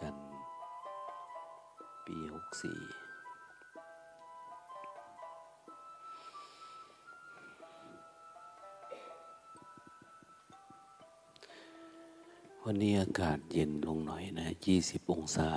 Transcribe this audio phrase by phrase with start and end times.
[0.00, 0.24] จันทร์
[2.06, 2.78] ปีหกสี่
[12.64, 15.50] วันนี้อากาศเย็นลงหน่อยนะยี่สิบองศา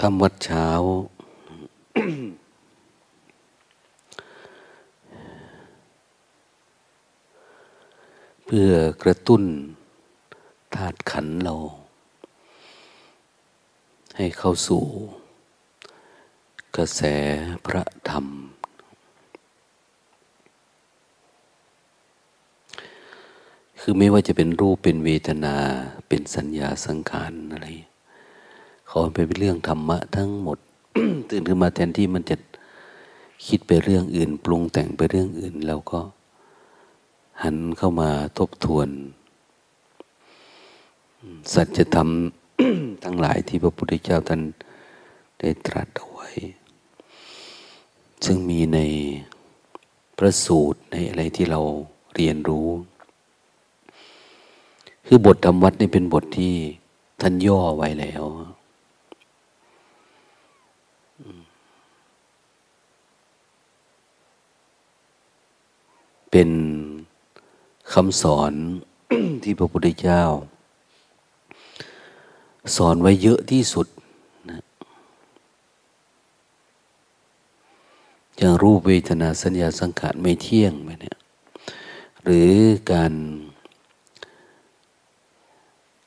[0.00, 0.68] ทำวัดเช้า
[8.46, 9.42] เพื่อ กระตุ้น
[10.74, 11.54] ธาตุขันเรา
[14.16, 14.82] ให้เข้าสู่
[16.76, 17.02] กระแส
[17.66, 18.26] พระธรรม
[23.80, 25.56] คือไม่ว่าจะเป็นรูปเป็นเวทนา
[26.08, 27.68] เป็นสัญญาสังขารอะไร
[28.90, 30.58] ขอเป็นเรื่องธรรมะทั้งหมด
[31.30, 32.36] ตื่นขึ้นมาแทนที่มันจะ
[33.46, 36.00] คิดไปเรื่องอื่น ปรุงแต่งไปเรื่องอื่นเราก็
[37.42, 38.88] หันเข้ามาทบทวน
[41.54, 42.08] สัจธรรม
[43.04, 44.42] ทั้งหลายที่พระพุทธเจ้าท่าน
[45.40, 46.28] ได้ตรัสเอาไว้
[48.24, 48.78] ซึ่งมีใน
[50.16, 51.60] พระสูตรในอะไรที่เรา
[52.14, 52.68] เรียนรู้
[55.06, 56.54] คือบทธรรมวัดนี่เป็นบทที่
[57.20, 58.24] ท่านย่อไว้แล้ว
[66.30, 66.50] เป็น
[67.92, 68.52] คำสอน
[69.42, 70.22] ที่พระพุทธเจ้า
[72.76, 73.86] สอนไว้เยอะที่สุด
[74.50, 74.60] นะ
[78.36, 81.18] อย่างรูปเวทนาสัญญาสังขารไม่เที่ยงไปเนี่ย
[82.22, 82.52] หรือ
[82.92, 83.12] การ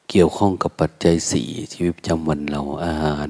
[0.10, 3.30] เกี่ยวข้องกับปัจจัยสี่ชีวิตประจำวันเราอาหาร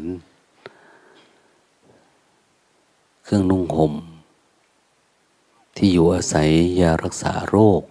[3.24, 3.94] เครื่องนุ่งห่ม
[5.76, 6.50] ที่อยู่อาศัย
[6.80, 7.84] ยารักษาโรค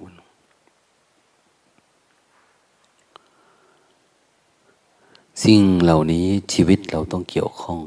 [5.42, 7.80] สิ่งเหล่านี้ชีวิตเราต้องเกี่ยวข้อง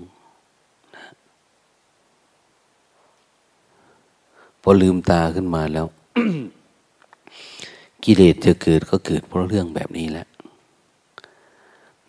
[0.96, 1.06] นะ
[4.62, 5.88] พอลืมตาขึ้นมาแล้ว
[8.04, 10.28] กิเลสจะเกิดก็เกิดเพราะเรื่องแบบนี้แหละ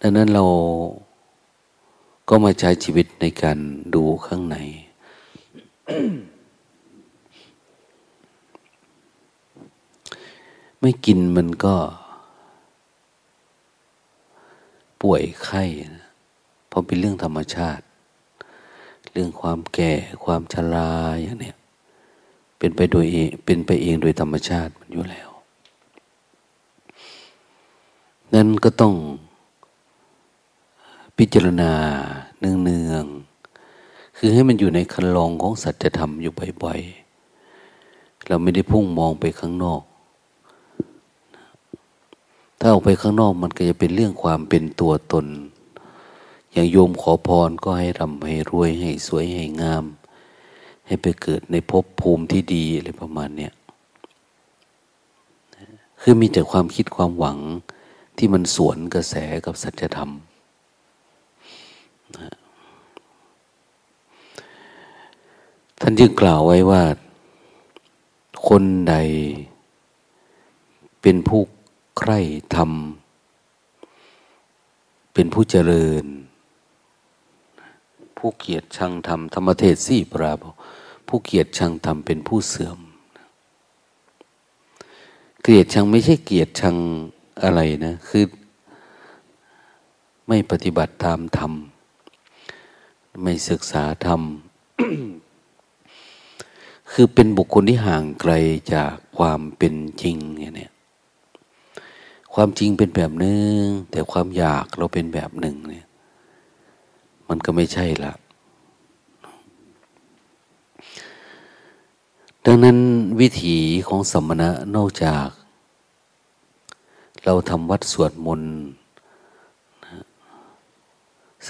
[0.01, 0.45] ดังนั้นเรา
[2.29, 3.59] ก็มาใช้ชีวิตในการ
[3.95, 4.57] ดูข้างใน
[10.81, 11.75] ไม่กินมันก็
[15.03, 15.65] ป่วยไข้
[16.69, 17.85] เพราะเป็นเรื่องธรรมชาติ
[19.13, 19.93] เรื่องความแก่
[20.25, 20.91] ความชรา
[21.23, 21.57] อย่างเนี้ย
[22.59, 25.31] เป็นไปโดยเองเป็นไปเองโดยธรรมชาติมันอยู่แล้ว
[28.35, 28.95] นั้นก็ต้อง
[31.17, 31.73] พิจารณา
[32.39, 39.83] เนืองๆคือให้มันอยู่ในคันลองของสัจธรรมอยู่บ่อยๆเราไม่ได้พุ่งมองไปข้างนอก
[42.69, 45.27] ถ้าออกไปข้างนอกมันก็จะเป็นเรื่องความเป็นตัวตน
[46.53, 49.85] อย่างโยมขอพรก็ให้ร่ำให้รวยให้สวยให้งาม
[50.87, 53.53] ให้ไปเกิดในภพภูมิที่ดีอะไรประมาณเนี้ย
[56.01, 57.39] คือมีแต่ความคิดความหวัง
[58.17, 59.15] ที่มันสวนกระแส
[59.47, 60.11] กับสัจธรรม
[65.81, 66.83] ท่านจึงกล่าวไว้ว่า
[68.49, 68.95] คนใด
[71.03, 71.41] เป็นผู้
[71.99, 72.19] ใคร่
[72.55, 76.05] ทำเป็นผู้เจริญ
[78.19, 80.39] ผู้เกียรติชังธรรมธรรมเทศสี่ปราบ
[81.09, 82.79] ผู้เกียรติชังธรรมเป็นผู้เสื่อม
[85.43, 86.77] เกลียดชังไม่ใช่เกียรติชัง
[87.43, 88.25] อะไรนะ คือ
[90.29, 91.53] ไม่ปฏิบัติตามธรรม
[93.23, 94.21] ไม่ศึกษาธรรม
[96.93, 98.33] คือเป็นบุคคลที่ห่างไกล
[98.75, 100.73] จากความเป็นจริงเนี่ย
[102.39, 103.61] ความจริงเป็นแบบหนึ่ง
[103.91, 105.87] แต่ความอยากเราเป็นแบบหนึ่งเนี่ย
[107.29, 108.13] มันก็ไม่ใช่ละ
[112.47, 112.79] ดังนั้น
[113.21, 113.57] วิถี
[113.89, 115.29] ของสมณะนอกจาก
[117.25, 118.55] เราทำวัดสวดมนต์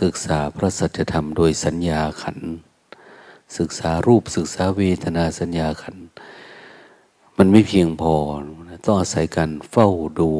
[0.00, 2.38] ศึกษาพระสัจธรรมโดยสัญญาขัน
[3.58, 5.96] ศึกษารูปศึกษาเวทนาสัญญาขัน
[7.36, 8.14] มันไม่เพียงพอ
[8.84, 9.88] ต้องอาศัยการเฝ้า
[10.20, 10.30] ดู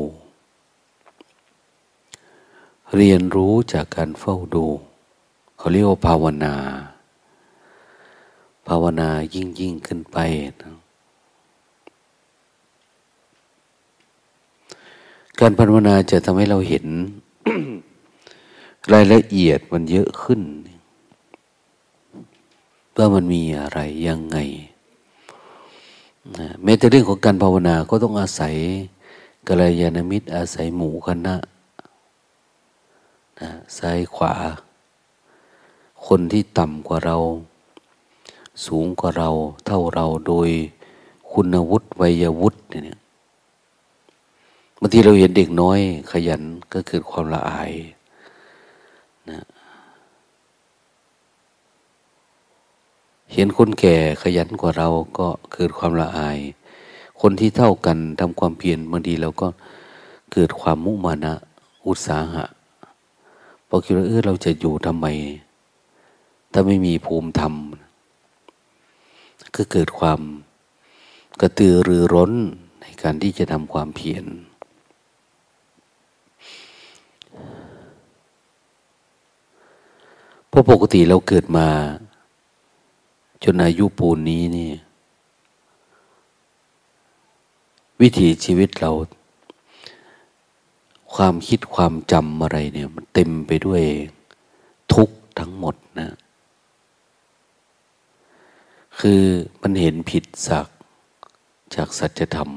[2.95, 4.67] เรียนรู้จากการเฝ้าดู
[5.57, 6.55] เขาเรียกว่าภาวนา
[8.69, 10.19] ภาวนายิ่งยิ่งขึ้นไป
[10.63, 10.75] นะ
[15.41, 16.87] การภาวนาจะทำให้เราเห็น
[18.93, 20.41] รายละเอียดมันเยอะขึ้น
[22.97, 24.39] ว่ามันมีอะไรยังไง
[26.63, 28.55] แม้แต่เรื่องของการภาวนาก็ต้องอาศัย
[29.47, 31.35] กัลยาณมิตรอาศัยหมู่คณะ
[33.41, 34.35] นะซ้ายขวา
[36.07, 37.17] คนที่ต่ำกว่าเรา
[38.67, 39.29] สูงกว่าเรา
[39.67, 40.49] เท่าเราโดย
[41.31, 42.99] คุณวุฒิวัยวุฒิเนี่ย
[44.81, 45.81] บางทีเราเห็นเด็กน้อย
[46.11, 46.43] ขยัน
[46.73, 47.73] ก็เกิดความละอาย
[49.31, 49.41] นะ
[53.33, 56.39] เห็นคนแก่ขยันกว่าเราก็เกิดความละอาย
[57.21, 59.49] คนที่เท่ากันทำความเพียรบางทีเราก็
[60.33, 61.35] เกิดความมุมานะ
[61.87, 62.45] อุตสาหะ
[63.79, 65.07] พอคิดว่าเออเราจะอยู่ทำไม
[66.53, 67.55] ถ้าไม่มีภูมิธรรม
[69.57, 70.21] ก็เกิดความ
[71.41, 72.33] กระตือรือร้น
[72.81, 74.25] ในการที่จะทำความเพียร
[80.49, 81.69] เพราะปกติเราเกิดมา
[83.45, 84.71] จนอายุปูนนี้นี่
[88.01, 88.91] วิถีชีวิตเรา
[91.17, 93.83] ความคิดความจำอะไรเนี่ยมันเต็มไปด้วย
[94.95, 96.11] ทุกทั้งหมดนะ
[98.99, 99.23] คือ
[99.63, 100.67] มันเห็นผิดจาก
[101.75, 102.51] จากสัจธรรม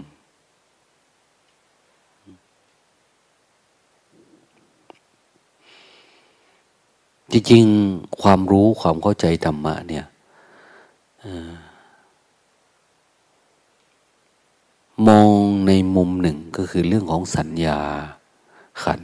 [7.31, 10.05] จริงๆ ความรู้ความเข้าใจธรรมะเนี่ย
[15.07, 15.29] มอง
[15.67, 17.79] ในมุมหนึ่งก็คือเรื่องของสัญญา
[18.83, 19.01] ขัน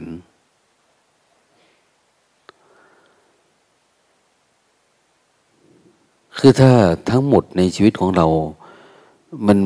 [6.38, 6.72] คือถ้า
[7.10, 8.26] ทั้งหมดในชีวิตของเรา
[9.46, 9.58] มัน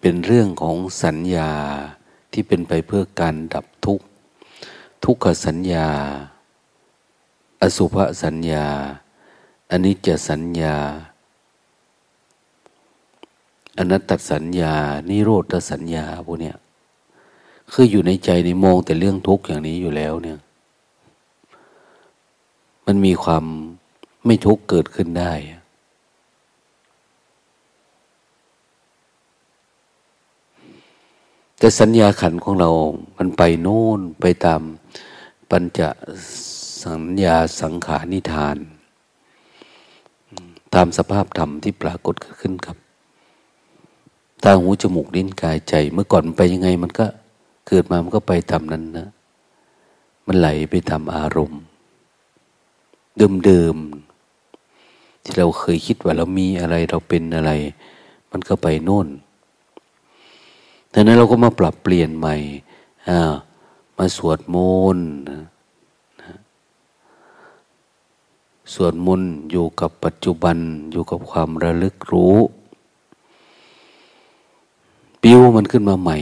[0.00, 1.50] เป็นเรื่องของสัญญา
[2.32, 4.06] ที่เป็นไปเพื่อการดับทุกข์
[5.04, 5.88] ทุกขสัญญา
[7.62, 8.66] อสุภสัญญา
[9.70, 10.76] อนิจจสัญญา
[13.78, 14.74] อนัตตสัญญา
[15.08, 16.56] นิโรธสัญญาพวกเนี้ย
[17.72, 20.38] คืออยู่ในใจในมองแต่เรื่องทุกข์อย่างนี้อยู่แล้ว เนี่ย
[22.86, 23.44] มันมีความ
[24.26, 25.32] ไม่ทุกข์เกิดขึ้นได้
[31.58, 32.70] แต่สัญญาขันของเรา
[33.16, 34.62] มันไปโน่นไปตาม
[35.50, 35.80] ปัญจ
[36.82, 38.56] สัญญาสังขานิทาน
[40.74, 42.76] ตามสภาพธรรมที่ปรากฏขึ้นครับ
[44.42, 47.06] ตาหูจมูกลิ้นกายใจ เมื่อก่อนมันไปยังไงมันก็
[47.68, 49.08] เกิดมามันก็ไปตามนั้นนะ
[50.26, 51.60] มันไหลไปตามอารมณ์
[53.44, 57.52] เดิมๆที่เราเคยคิดว่าเรามีอะไรเราเป็นอะไร
[58.30, 59.08] มันก็ไปโน่น
[60.92, 62.36] ดังนั้นเราก็มาปรับเปลี่ยนใหม่
[63.96, 64.56] มาสวดม
[64.96, 65.10] นต์
[68.74, 70.56] สวดมนต์อยู่กับปัจจุบัน
[70.92, 72.36] อยู่กับความระลึกรู้
[75.22, 76.18] ปิ้วมันขึ้นมาใหม่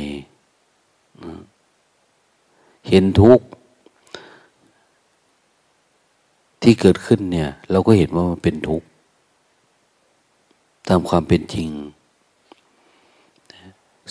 [2.89, 3.47] เห็นทุกข์
[6.63, 8.87] ที่เกิดขึ้นเนี่ย เราก็เห็นว่ามันเป็นทุกข์
[10.89, 11.69] ตามความเป็นจริง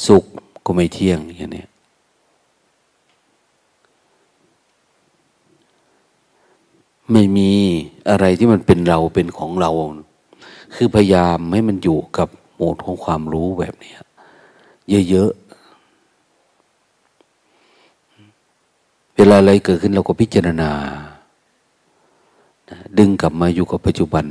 [0.08, 0.24] สุข
[0.66, 1.66] ก็ไม่เที่ยงอย่างนี้
[7.12, 7.52] ไม่มี
[8.10, 9.72] อะไรที่มันเป็นเราเป็นของเรา
[10.76, 13.94] คือพยายามให้มันอยู่กับโหมดของความรู้แบบนี้
[15.10, 15.52] เยอะๆ
[19.11, 20.72] เวลาอะไรเกิดขึ้นเราก็พิจารณา
[22.98, 24.26] ดึงกลับมาอยู่กับปัจจุบัน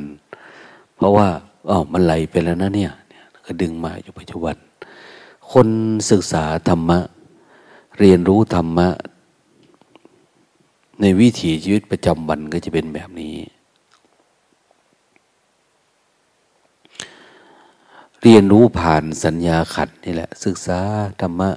[0.94, 1.28] เพราะว่า
[1.70, 2.92] อ๋อมันไหลไปแล้วนะเนี่ย
[3.46, 4.56] ก็ดึงมาอยู่ปัจจุบัน
[5.52, 5.68] คน
[6.10, 6.98] ศึกษาธรรมะ
[7.98, 8.88] เรียนรู้ธรรมะ
[11.00, 13.36] ในวิถีชีวิตประจำวันก็จะเป็นแบบนี้
[18.22, 20.80] เรียนรู้ผ่านสัญญาขัดนี่แหละ ศึกษา
[21.20, 21.50] ธรรมะ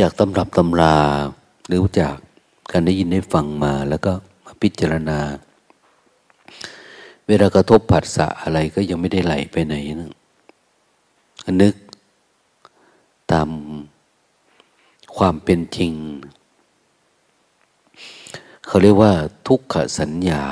[0.00, 0.96] จากตำรับตำรา
[1.66, 2.16] หรือจาก
[2.72, 4.12] การได้ยินได้ฟังมาแล้วก็
[4.44, 5.18] มาพิจารณา
[7.26, 10.12] เวลากระทบผัสสะอะไรก็ยังไม่ได้ไหลไปไหนนะ
[11.62, 11.74] นึก
[13.32, 13.48] ตาม
[15.16, 15.92] ความเป็นจริง
[18.66, 19.12] เขาเรียกว่า
[19.46, 20.44] ทุกขสัญญา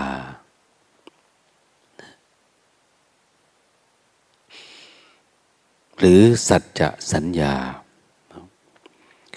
[5.99, 7.54] หรือสัจจะสัญญา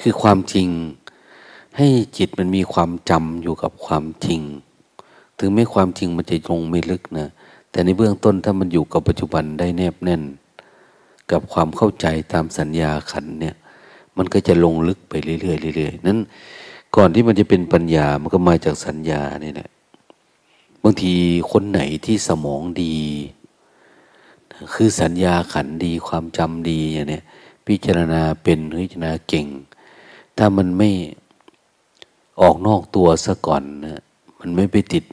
[0.01, 0.67] คือความจริง
[1.77, 1.87] ให้
[2.17, 4.41] จิตมันมีความจำอยู่กับความจริง
[5.39, 7.27] ถึงไม่ความจริงมันจะลงไม่ลึกนะ
[7.71, 10.23] แต่ในเบื้องต้นถ้ามันอยู่กับปัจจุบันได้แนบแน่น
[11.31, 13.55] กับความเข้าใจตามสัญญาขันเนี่ย
[14.17, 16.19] มันก็จะลงลึกไปเรื่อยๆเรื่อยๆนั้น
[16.95, 19.69] ก่อนที่มันจะเป็นปัญญา มันก็มาจากสัญญานี่แหละ
[20.83, 21.13] บางที
[21.51, 22.97] คนไหนที่สมองดี
[24.73, 27.23] คือสัญญาขันดีความจำดีอย่างเนี้ย
[27.67, 29.47] พิจารณาเป็นพิจารณาเก่ง
[30.37, 30.89] ถ้ามันไม่
[32.41, 34.01] ออกนอกตัวซะก่อนนะ
[34.39, 35.03] มันไม่ไปติด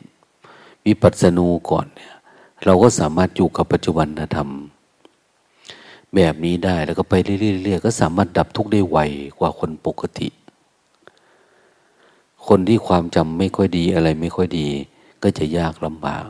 [0.87, 2.13] วิปัสสนูก่อนเนี่ย
[2.65, 4.49] เราก็สามารถอยู่กับปัจจุบันธรรม
[6.15, 8.99] แบบนี้ได้แล้วก็ไปเรื่อยๆก็สามารถดับทุกข์ได้ไว
[9.39, 10.29] กว่าคนปกติ
[12.47, 14.69] คนที่ความจำไม่ค่อยดีอะไรไม่ค่อยดี
[15.23, 16.27] ก็จะยากลำบาก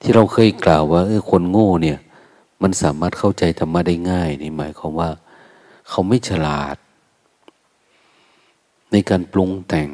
[0.00, 1.98] ที่เราเคยกล่าวว่าเออคนโง่เนี่ย
[2.62, 5.10] มันสามารถเข้าใจธรรมะได้ง่ายนี่หมายความว่า
[5.88, 6.76] เขาไม่ฉลาด
[8.92, 9.90] ในการปรุงแต่ง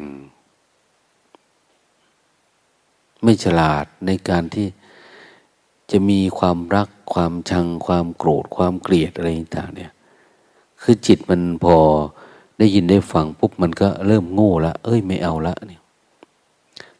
[3.22, 4.66] ไม่ฉลาดในการที่
[5.90, 9.92] จะมีความรักความชัง ความโกรธ ความเกลียดอะไรต่างเนี่ย
[10.82, 11.76] คือจิตมันพอ
[12.58, 15.82] ได้ยินได้ฟังปุ๊บมันก็เริ่มโง่ละเอ้ยไม่เอาละเนี่ย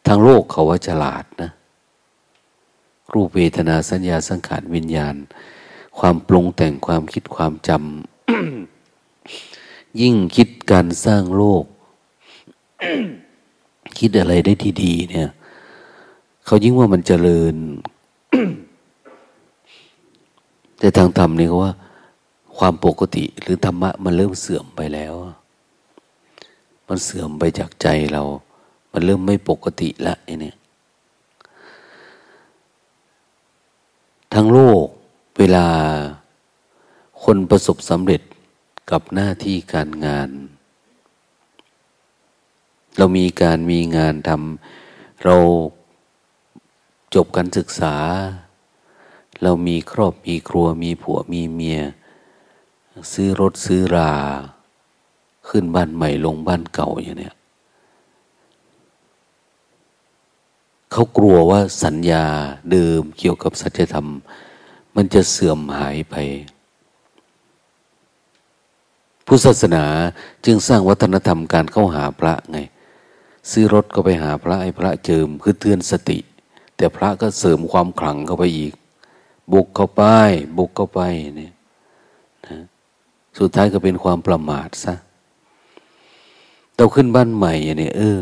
[0.07, 1.51] ทางโลกเขาว่าฉลาดนะ
[3.13, 5.15] รูปเวทนาสัญญาสังขารวิญญาณ
[5.99, 11.65] ความปรุงแต่งความคิดความจำยิ่งคิดการสร้างโลก
[13.99, 15.31] คิดอะไรได้ดีๆเนี่ย
[16.45, 17.55] เขายิ่งว่ามันเจริญ
[20.79, 21.73] แต่ทางธรรมนี่เขาว่า
[22.59, 25.15] ความปกติหรือธรรมะมันเริ่มเสื่อมไปแล้ว
[26.89, 28.23] มันเสื่อมไปจากใจเรา
[28.93, 30.53] มันเริ่มไม่ปกติละไอ้นี่
[34.35, 34.87] ทั้งโลก
[35.39, 35.69] เวลา
[37.25, 38.23] คนประสบสำเร็จ
[38.91, 40.31] กับหน้าที่การงาน
[42.97, 45.37] เรามีการมีงานทำเรา
[47.15, 47.95] จบการศึกษา
[49.43, 51.81] เรามีครอบมีครัวมีผัวมีเมีย
[53.13, 54.13] ซื้อรถซื้อรา
[55.49, 57.37] ขึ้นบ้านใหม่ลงบ้านเก่าอย่างเนี้ย
[60.93, 62.25] เขากลัวว่าสัญญา
[62.73, 64.09] เดิมเกี่ยวกับสัจธรรม
[64.97, 66.15] มันจะเสื่อมหายไป
[69.27, 69.85] พุทธศาสนา
[70.45, 72.59] จึงสร้างวัฒนธรรมการเข้าหาพระไง
[73.51, 76.19] ซื้อรถก็ไปหาพระไอ้พระเจิมคือเตือนสติ
[76.77, 78.73] แต่พระก็เสริมความขลังเข้าไปอีก
[79.53, 80.03] บุกเข้าไป
[80.59, 81.01] บุกเข้าไป
[81.37, 81.53] เนี่ย
[82.47, 82.59] นะ
[83.39, 84.95] สุดท้ายก็เป็นความประมาทซะ
[86.77, 88.19] เราขึ้นบ้านใหม่เนี่ยเออ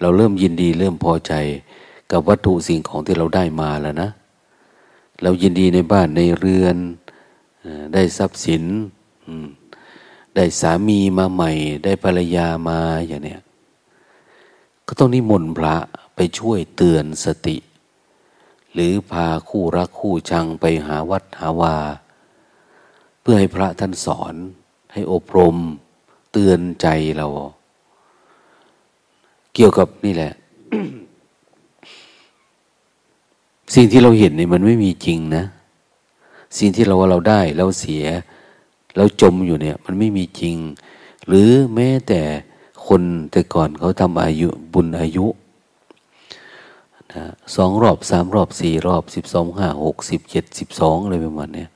[0.00, 1.32] เราเริ่มยินดีเริ่มพอใจ
[2.10, 4.10] กับวัตถุสิ่งของที่เราได้มาแล้วนะ
[5.22, 6.76] เรายินดีในบ้านในเรือน
[7.94, 8.64] ได้ทรัพย์สิน
[10.36, 11.52] ได้สามีมาใหม่
[11.84, 13.42] ได้ภรรยามาอย่างเนี้ย
[14.86, 15.76] ก็ต้องนิมนต์พระ
[16.14, 17.56] ไปช่วยเตือนสติ
[18.72, 21.76] หรือพาคู่รักคู่ชังไปหาวัดหาวา
[23.20, 24.34] เพื่อให้พระท่านสอน
[24.92, 25.56] ให้อบรม
[26.32, 26.86] เตือนใจ
[27.16, 27.26] เรา
[29.54, 30.32] เกี่ยวกับนี่แหละ
[33.74, 35.44] สิ่งที่เราเห็นเนี่ยมันไม่มีจริงนะ
[36.58, 38.04] สิ่งที่เราว่าเราได้เราเสีย
[38.96, 40.56] เราจมอยู่เนี่ย มันไม่มีจริง
[41.26, 42.20] หรือแม้แต่
[42.86, 45.26] คนแต่ก่อนเขาทำอายุบุญอายุ
[47.12, 47.24] นะ
[47.54, 51.68] สองรอบสามรอบสี่รอบสิบสองห้าหกสิบเจ็ดสิบสองอะไรประมาณเนี้ย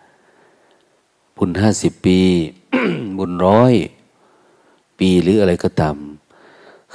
[1.37, 2.19] บุญห้าสิบปี
[3.19, 3.75] บุญร้อย
[4.99, 5.97] ปีหรืออะไรก็ตาม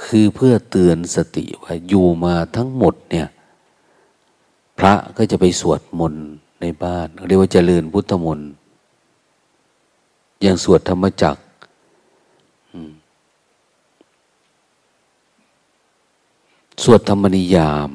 [0.04, 3.26] คือเพื่อเตือนสติว่าอยู่มาทั้งหมดเนี่ย
[4.78, 6.24] พระก็จะไปสวดมนต์
[6.60, 8.50] ในบ้านเรียกว่าเจริญพุทธมนต์
[10.42, 11.36] อย่างสวดธรรมจัก
[16.82, 17.90] สวดธรรมนิยาม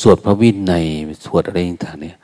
[0.00, 0.86] สวดพระวินัย
[1.24, 2.16] สวดอะไรต่างเนี่ย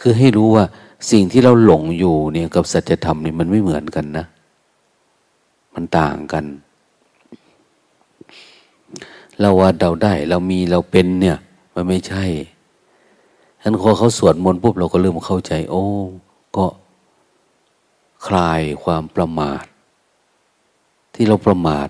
[0.00, 0.64] คือให้รู้ว่า
[1.10, 4.26] สิ่งที่เราหลงอยู่เนี่ยกับสัจธรรมเนี่ยมันไม่เหมือนกันนะ
[5.74, 6.44] มันต่างกัน
[9.40, 11.36] เราว่าเราได้ เรามีเราเป็นเนี่ย
[11.74, 12.24] มันไม่ใช่
[13.60, 15.84] ฉะนั้นพอเขาสวดมนต์ปุ๊บเราก็เริ่มเข้าใจ โอ้
[16.56, 16.66] ก็
[18.26, 19.64] คลายความประมาท
[21.14, 21.88] ที่เราประมาท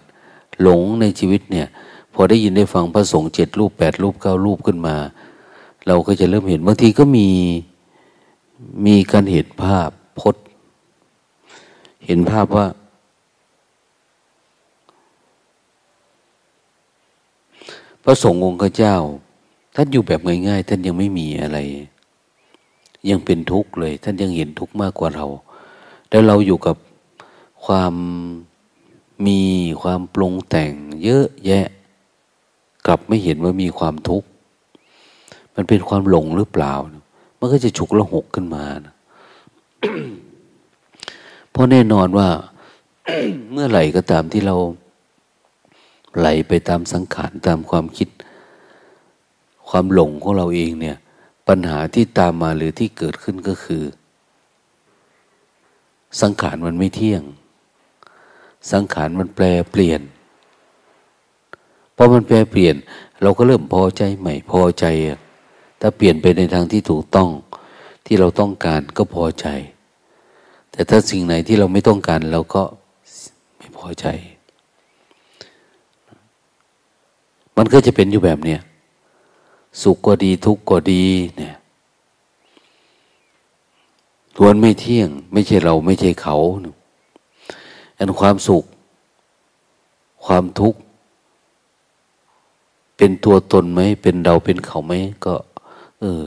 [0.63, 1.69] หลงในชีวิตเนี่ย
[2.15, 4.97] พอได้ยินได้ฟังพระสงฆ์เจ็ดรูปแปดรูปเก้ารูปขึ้นมา
[5.87, 7.29] เราก็จะเริ่มเห็นบางทีก็มี
[8.87, 10.35] มีการเห็นภาพพด
[12.07, 12.67] เห็นภาพว่า
[18.05, 18.97] พระสงฆ์องค์เจ้า
[19.75, 21.59] ท่านอยู่แบบง่ายๆท่านยังไม่มีอะไร
[23.11, 25.27] ยังเป็นทุกข์เลย ท่านยังเห็นทุกข์มากกว่าเรา
[26.11, 26.77] แล้วเราอยู่กับ
[27.65, 27.95] ความ
[29.27, 29.41] มี
[29.83, 30.73] ความปรุงแต่ง
[31.05, 31.67] เยอะแยะ
[32.87, 34.29] กลับไม่เห็นว่ามีความทุกข์
[35.55, 36.73] มันเป็นความหลงหรือเปล่า
[37.39, 38.95] มันก็จะฉุกละหกขึ้นมานะ
[41.51, 42.29] เพราะแน่นอนว่า
[43.53, 44.57] เมื่อไหร่ก็ตามที่เรา
[46.19, 48.09] ไหลไปตามสังขารตามความคิด
[49.75, 50.97] ความหลงของเราเองเนี่ย
[51.49, 53.85] ปัญหาที่ตามมาหรือที่เกิดขึ้นก็คือ
[56.21, 57.23] สังขารมันไม่เที่ยง
[58.73, 60.01] สังขารมันแปลเปลี่ยน
[61.97, 62.75] พอมันแปลเปลี่ยน
[63.23, 64.85] เราก็เริ่มพอใจใหม่พอใจ
[65.81, 67.29] ถ้าเปลี่ยนไปในทางที่ถูกต้อง
[68.07, 69.47] ที่เราต้องการก็พอใจ
[70.73, 72.63] แต่ถ้าสิ่งไหนที่เราไม่ต้องการเราก็
[73.59, 74.07] ไม่พอใจ
[77.57, 78.61] มันก็จะเป็นอยู่แบบเนี้ย
[79.81, 81.05] สุขก็ดีทุกข์ก็ดี
[81.37, 81.57] เนี่ย
[84.37, 86.37] ล้วนไม่เที่ยง ไม่ใช่เราไม่ใช่เขา
[87.99, 88.65] อันความสุข
[90.25, 90.79] ความทุกข์
[92.97, 94.93] เป็นตัวตนไหม เป็นเราเป็นเขาไหม
[95.25, 95.35] ก็
[96.01, 96.23] เออ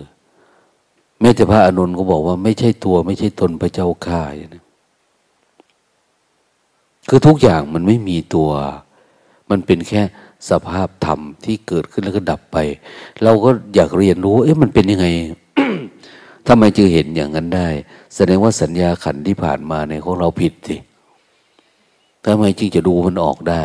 [1.19, 4.61] แม้แต่พระอนุนก็บอกว่า ไม่ใช่ตัว ไม่ใช่ตนพระเจ้าข้ายนี้
[7.09, 8.49] คือทุกอย่างมันไม่มีตัว
[9.49, 10.01] มันเป็นแค่
[10.50, 12.58] สภาพธรรมที่เกิดขึ้นแล้วก็ดับไป
[13.24, 15.08] เราก็อยากเรียนรู้ เอ๊ะมันเป็นยังไง
[16.48, 17.67] ทำไมจึงเห็นอย่างนั้นได้
[18.15, 20.76] แสดงว่าสัญญาขันที่ผ่านมาในของเราผิดสิ
[22.26, 23.63] ทำไมจึงจะดูมันออกได้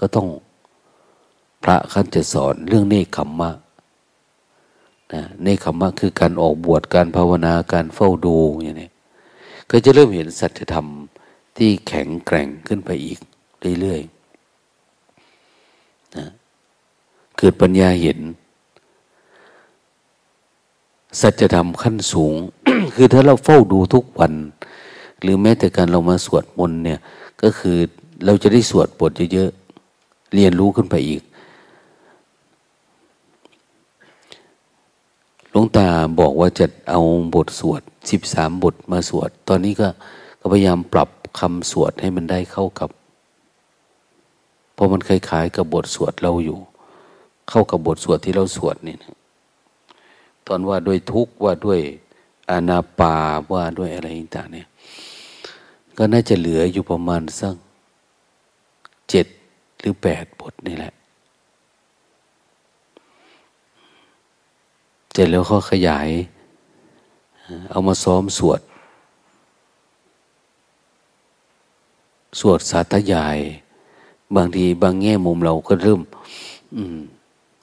[0.00, 0.28] ก็ต้อง
[1.64, 3.50] พระขั้นจะสอนเรื่องเนคขมมะ
[5.12, 8.90] นะเนคขมมะคือการออกบวชการภาวนาการเฝ้าดูอย่างนี้
[9.70, 10.86] ก็จะเริ่มเห็นสัจธรรม
[11.56, 13.18] ที่แข็งแกร่งขึ้นไปอีก
[13.80, 16.26] เรื่อยๆนะ
[17.31, 18.18] เกิดปัญญาเห็น
[21.20, 22.34] สัจธรรมขั้นสูง
[22.94, 24.32] คือถ้าเราเฝ้าดูทุกวัน
[25.22, 27.00] หรือแม้แต่การเรามาสวดมนต์เนี่ย
[27.42, 27.76] ก็คือ
[28.24, 31.22] เราจะได้สวดบทเยอะๆ เรียนรู้ขึ้นไปอีก
[35.50, 35.86] หลวงตา
[36.20, 37.00] บอกว่าจะเอา
[37.34, 39.88] บทสวดสิบสามบทมาสวด ตอนนี้ก็
[40.40, 42.90] ก็พยายามปรับคำสวดให้มันได้เข้ากับ
[44.74, 46.58] เพราะมันคล้ายๆกับบทสวดเราอยู่
[47.54, 49.14] เข้ากับบทสวดที่เราสวดนี่นะ
[50.46, 51.80] ตอนว่าด้วยทุกข์ว่าด้วย
[52.50, 53.16] อานาปา
[53.52, 54.66] ว่าด้วยอะไรต่างเนี่ย
[55.98, 57.54] ก็น่าจะเหลืออยู่ประมาณสัก
[59.10, 59.26] เจ็ด
[59.80, 60.92] หรือแปดบทนี่แหละ
[65.12, 66.08] เสร็จแล้วก็ขยาย
[67.70, 68.60] เอามาซ้อมสวด
[72.40, 73.38] สวดสาธยาย
[74.36, 76.00] บางทีบางแง่มุมเราก็เริ่ม
[77.00, 77.02] ม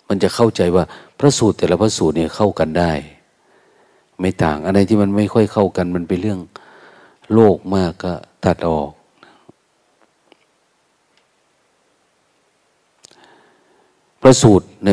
[0.09, 0.83] มันจะเข้าใจว่า
[1.19, 2.91] พระสูตรแต่ละพระสูตรเนี่ยเข้ากันได้
[4.19, 6.39] ไม่ต่างอะไรที่มันไม่ค่อยเข้ากันมันเป็นเรื่อง
[7.33, 8.13] โลกมากก็
[8.45, 8.91] ตัดออก
[14.21, 14.91] พระสูตรใน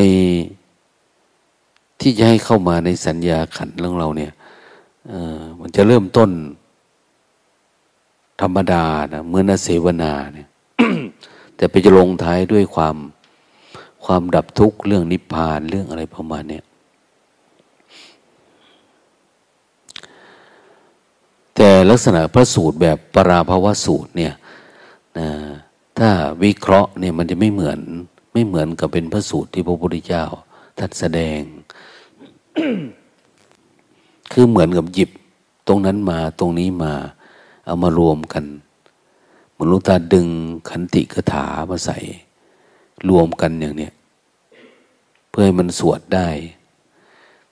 [2.00, 4.33] ที่จะให้เข้ามาในสัญญาขันเรื่องเราเนี่ย
[5.61, 6.31] มันจะเริ่มต้น
[8.40, 10.48] ธรรมดานะเมื่อนเสวนาเนี่ย
[11.57, 12.96] แต่ไปจะลงท้ายด้วยความ
[14.07, 16.61] ความดับทุกข์เรื่องนิพพานเรื่องอะไรประมาณนี้
[21.57, 24.35] แต่ลักษณะพระสูตรแบบปราภาวสูตรเนี่ย
[25.19, 25.29] นะ
[25.99, 26.11] ถ้า
[26.42, 27.79] วิเคราะห์เนี่ยมันจะไม่เหมือน
[28.33, 30.25] ไม่เหมือนกับเป็นพระสูตรที่พระพุทธเจ้า
[30.79, 31.40] ทัดแสดง
[34.33, 35.11] คือเหมือนกับหยิบ
[35.69, 36.92] ตรงนั้นมาตรงนี้มา
[37.64, 38.45] เอามารวมกัน
[39.51, 40.29] เหมือนลูกตาดึง
[40.69, 41.99] ขันติกถามาใส่
[43.09, 43.92] รวมกันอย่างเนี้ย
[45.38, 46.29] พื่อให้มันสวดได้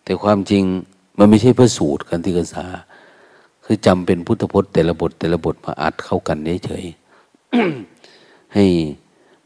[0.04, 0.62] แต่ความจริง
[1.18, 2.66] มันไม่ใช่เพื่อสูตรขันติกถา
[3.64, 6.84] คือจำเป็นพุทธพจน์แต่ละบทแต่ละบทมาอัดเข้ากันเฉย
[8.54, 8.64] ให้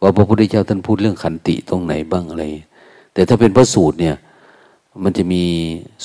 [0.01, 2.45] ว่าพระพุทธเจ้าท่านพูดเรื่องขันติตรงไหนบ้างอะไร
[3.13, 4.17] แต่ถ้าเป็นพระสูตรเนี่ย
[5.03, 5.45] มันจะมี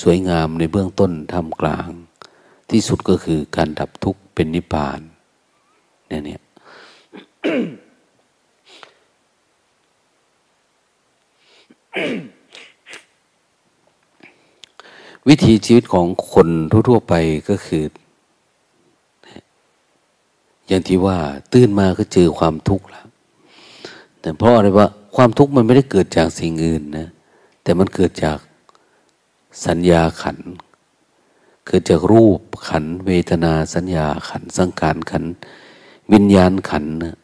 [0.02, 1.88] สวยงามในเบื้องต้นทำกลาง
[2.70, 5.00] ที่สุดก็คือการดับทุกข์เป็นนิพพาน
[6.08, 6.40] เนี่ยเนี่ย
[15.28, 16.48] วิถีชีวิตของคน
[16.88, 17.14] ทั่วๆไป
[17.48, 17.84] ก็คือ
[20.66, 21.18] อย่างที่ว่า
[21.52, 23.06] ตื่นมาก็เจอความทุกข์แล้ว
[24.20, 27.08] แต่เพราะอะไรว่าความทุกข์มันไม่ได้เกิดจากสิ่งอื่นนะ
[27.62, 28.38] แต่มันเกิดจาก
[29.66, 30.38] สัญญาขัน
[31.68, 35.24] คือจากรูปขัน เวทนาสัญญาขัน สังขารขัน
[36.12, 37.16] วิญญาณขันนะ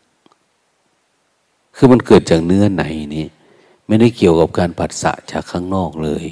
[1.76, 3.26] คือมันเกิดจากเนื้อไหนนี่
[3.90, 6.24] ไม่ได้เกี่ยวกับการผัสสะจากข้างนอกเลย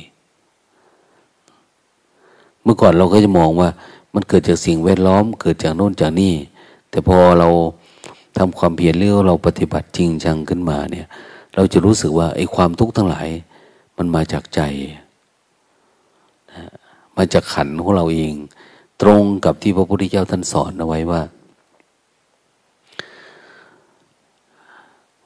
[2.62, 3.68] เมื่อก่อนเราก็จะมองว่า
[4.14, 6.34] มันเกิดจากสิ่งแวดล้อม เกิดจากโน่นจากนี่
[6.90, 7.48] แต่พอเรา
[8.38, 11.06] ทำความเพียรเรื่องเราปฏิบัติจริงจังขึ้นมาเนี่ย
[11.54, 13.28] เราจะรู้สึกว่าไอ้ความทุกข์ทั้งหลาย
[13.96, 14.60] มันมาจากใจ
[17.16, 18.34] มาจากขันของเราเอง
[19.02, 21.22] ตรงกับที่พระพุทธเจ้าท่านสอนเอาไว้ว่า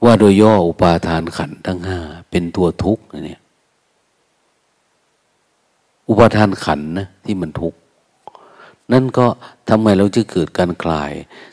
[0.04, 1.98] ว่าโดยย่ออุปาทานขันทั้งห้า
[2.30, 3.40] เป็นตัวทุกข์เนี่ย
[6.08, 7.78] อุปาทานขันนะที่มันทุกข์
[8.92, 9.26] นั่นก็
[9.68, 11.12] ทำไมเราจะเกิดการคลาย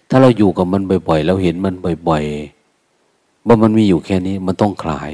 [0.09, 1.75] ถ้าเราอยู่กับมันบ่อยๆ เราเห็นมัน
[2.07, 5.11] บ่อยๆว่ามันมีอยู่แค่นี้มันต้องคลาย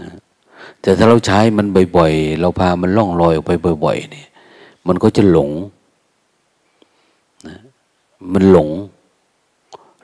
[0.00, 0.10] นะ
[0.80, 1.66] แต่ถ้าเราใช้มัน
[1.96, 3.52] บ่อยๆ เราพามันล่องลอยออกไป
[3.84, 4.28] บ่อยๆเนี่ย
[4.86, 5.50] มันก็จะหลง
[7.48, 7.58] นะ
[8.32, 8.68] มันหลง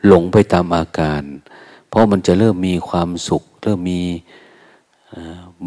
[0.07, 1.23] หลงไปตามอาการ
[1.95, 4.03] เพราะมันจะเริ่มมีความสุข เริ่มมี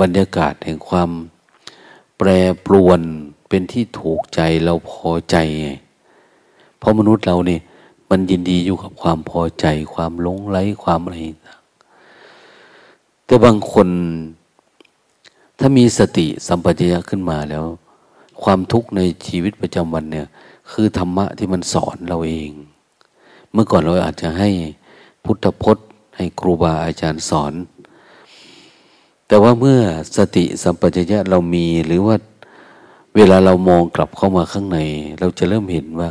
[0.02, 1.10] บรรยากาศแห่งความ
[2.18, 2.30] แปร
[2.66, 3.02] ปรวน
[3.50, 5.70] เป็นที่ถูกใจเราพอใจไง
[6.78, 7.62] เพราะมนุษย์เราเนี่ย
[8.10, 11.60] มันยินดีอยู่กับความพอใจ ความหลงไหลความอะไรต่าง
[13.26, 13.88] แต่บางคน
[15.60, 17.64] ถ้ามีสติสัมปชัญญะขึ้นมาแล้ว
[18.44, 20.28] ความทุกข์ในชีวิตประจำวันเนี่ย
[20.72, 22.52] คือธรรมะที่มันสอนเราเอง
[23.52, 24.50] เมื่อก่อนเราอาจจะให้
[25.26, 25.87] พุทธพจน์
[26.18, 27.54] ให้ครูบาอาจารย์สอน
[29.28, 29.80] แต่ว่าเมื่อ
[30.18, 32.16] สติสัมปชัญญะเรามีหรือว่า
[33.16, 34.80] เวลาเรามองกลับเข้ามาข้างใน
[35.20, 36.10] เราจะเริ่มเห็นว่า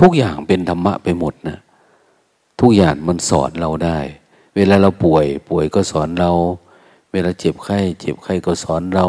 [0.00, 1.58] ทุกอย่างเป็นธรรมะไปหมดนะ
[2.60, 3.98] ทุกอย่างมันสอนเราได้
[4.56, 6.32] เวลาเราป่วย ป่วยก็สอนเรา
[7.12, 9.06] เวลาเจ็บไข้ เจ็บไข้ก็สอนเรา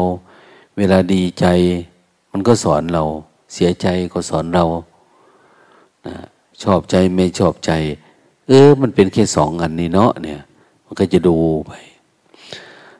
[0.76, 1.46] เวลาดีใจ
[2.32, 3.04] มันก็สอนเรา
[3.52, 4.64] เสียใจก็สอนเรา
[6.06, 6.16] นะ
[6.62, 7.72] ชอบใจไม่ชอบใจ
[8.48, 10.40] เออ มันเป็นแค่สองอันนี้เนาะเนี่ย
[10.84, 11.72] มันก็จะดูไป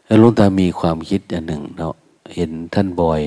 [0.05, 1.95] แล้วลุงตามีความคิดอันหนึ่งเนาะ
[2.35, 3.23] เห็นท่านบ่อย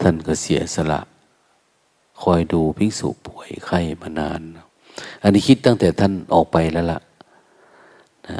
[0.00, 1.00] ท่านก็เสียสละ
[2.22, 4.40] คอยดูภิกษุป่วยไข้มานาน
[5.22, 7.00] อันนี้คิดตั้งแต่ท่านออกไปแล้วละ่ะ
[8.28, 8.38] นะ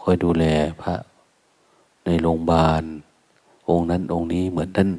[0.00, 0.44] คอยดูแล
[0.82, 0.94] พระ
[2.04, 2.82] ในโรงพยาบาล
[3.68, 4.90] องค์นั้นองค์นี้เหมือนท่าน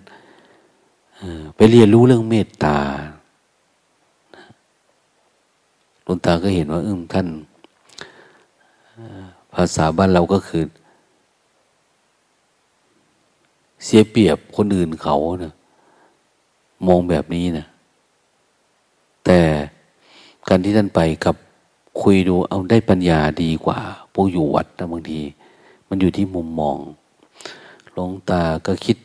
[1.55, 2.77] ไปเรียนรู้เรื่องเมตตา
[6.07, 7.27] ลวงตาก็เห็นว่าเอึ้งท่าน
[9.53, 10.63] ภาษาบ้านเราก็คือ
[13.83, 15.53] เสียเปรียบคนอื่นเขานะ
[16.87, 17.65] มองแบบนี้นะ
[19.25, 19.39] แต่
[20.47, 21.35] การที่ท่านไปกับ
[22.01, 23.79] คุยดูเอาได้ปัญญาดีกว่า
[24.13, 25.19] พวกอยู่วัดนะบางที
[25.87, 26.77] มันอยู่ที่มุมมอง
[27.93, 28.97] หลวงตาก็คิด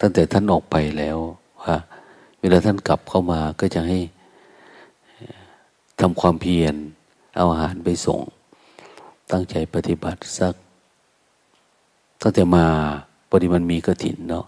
[0.00, 1.18] ตั้งแต่ท่านออกไปแล้ว
[1.62, 1.76] ว่า
[2.40, 3.98] เวลาท่านกลับเข้ามาก็จะให้
[6.02, 6.74] ทำความเพียร
[7.36, 8.20] เอาอาหารไปส่ง
[9.30, 10.54] ตั้งใจปฏิบัติสัก
[12.20, 12.66] ตั้งแต่มา
[13.28, 14.46] พอดีมันมีกระถินเนาะ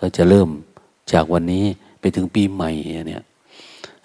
[0.00, 0.48] ก็จะเริ่ม
[1.12, 1.64] จากวันนี้
[2.00, 2.70] ไปถึงปีใหม่
[3.08, 3.22] เนี่ย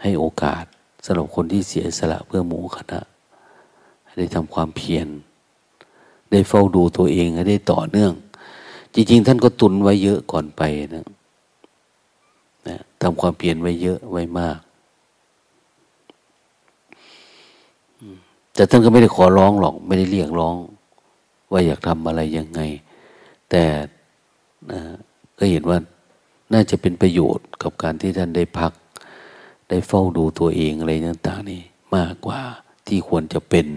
[0.02, 0.64] ให้โอกาส
[1.06, 3.02] สำหรับคนที่เสียสละเพื่อหมู่คณะ
[4.18, 5.08] ได้ทำความเพียร
[6.32, 8.12] ได้เฝ้าดูตัวเองให้ได้ต่อเนื่อง
[8.94, 10.62] จริง ๆ ท่านก็ตุนไว้เยอะก่อนไป
[10.96, 11.08] นะ
[12.68, 14.60] นะทำความเพียรไว้เยอะไว้มาก
[18.58, 20.56] แต่ท่านก็ไม่ได้ขอร้องหรอก ไม่ได้เรียกร้อง
[21.52, 22.62] ว่าอยากทำอะไรยังไง
[23.50, 23.64] แต่
[25.38, 25.78] ก็เห็นว่า
[26.54, 28.72] น่าจะเป็นประโยชน์กับการที่ท่านได้พัก
[29.70, 31.62] ได้เฝ้าดูตัวเองอะไรต่างๆนี่
[31.96, 32.40] มากกว่า
[32.88, 33.68] ที่ควรจะเป็น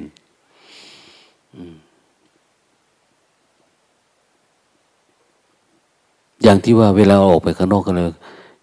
[6.43, 8.12] อย่างที่ว่าเวลาออกไปข้างนอกกันเลย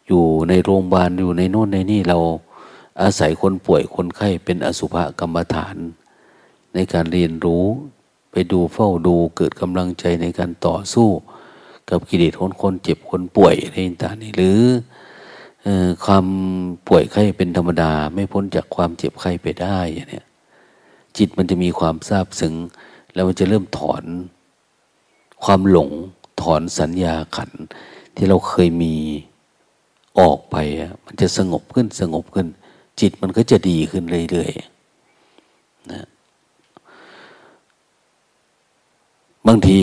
[0.07, 2.17] อยู่ในโรงพยาบาลอยู่ในโน่นในนี่เรา
[3.01, 5.77] อาศัยคนป่วยคนไข้เป็นอสุภกรรมฐาน
[6.75, 7.65] ในการเรียนรู้
[8.31, 11.09] ไปดูเฝ้าดูเกิดกำลังใจในการต่อสู้
[11.89, 14.61] กับกิเลสคนคนเจ็บคนป่วยอะไรต่างๆนี่หรือ
[16.05, 16.25] ความ
[16.87, 20.23] ป่วยไข้เป็นธรรมดา ไม่พ้นจากความเจ็บไข้ไปได้อย่างนี้
[21.17, 22.53] จิตมันจะมีความซาบซึ้ง
[23.13, 24.03] แล้วมันจะเริ่มถอน
[25.43, 25.89] ความหลง
[26.41, 27.51] ถอนสัญญาขัน
[28.15, 28.95] ที่เราเคยมี
[30.19, 30.55] ออกไป
[31.05, 32.47] มันจะสงบขึ้นสงบขึ้น
[33.01, 36.05] จิตมันก็จะดีขึ้นเรื่อยๆนะ
[39.47, 39.79] บางที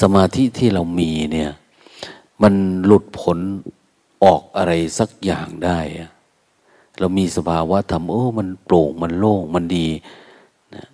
[0.00, 1.50] สมาธิที่เรามีเนี่ย
[2.42, 3.38] มันหลุดผล
[4.24, 5.78] ออกอะไรสักอย่างได้
[6.98, 9.86] เรามีสภาวะธรรมโอ้มันโปร่งมันโล่งมันดี
[10.74, 10.84] นะ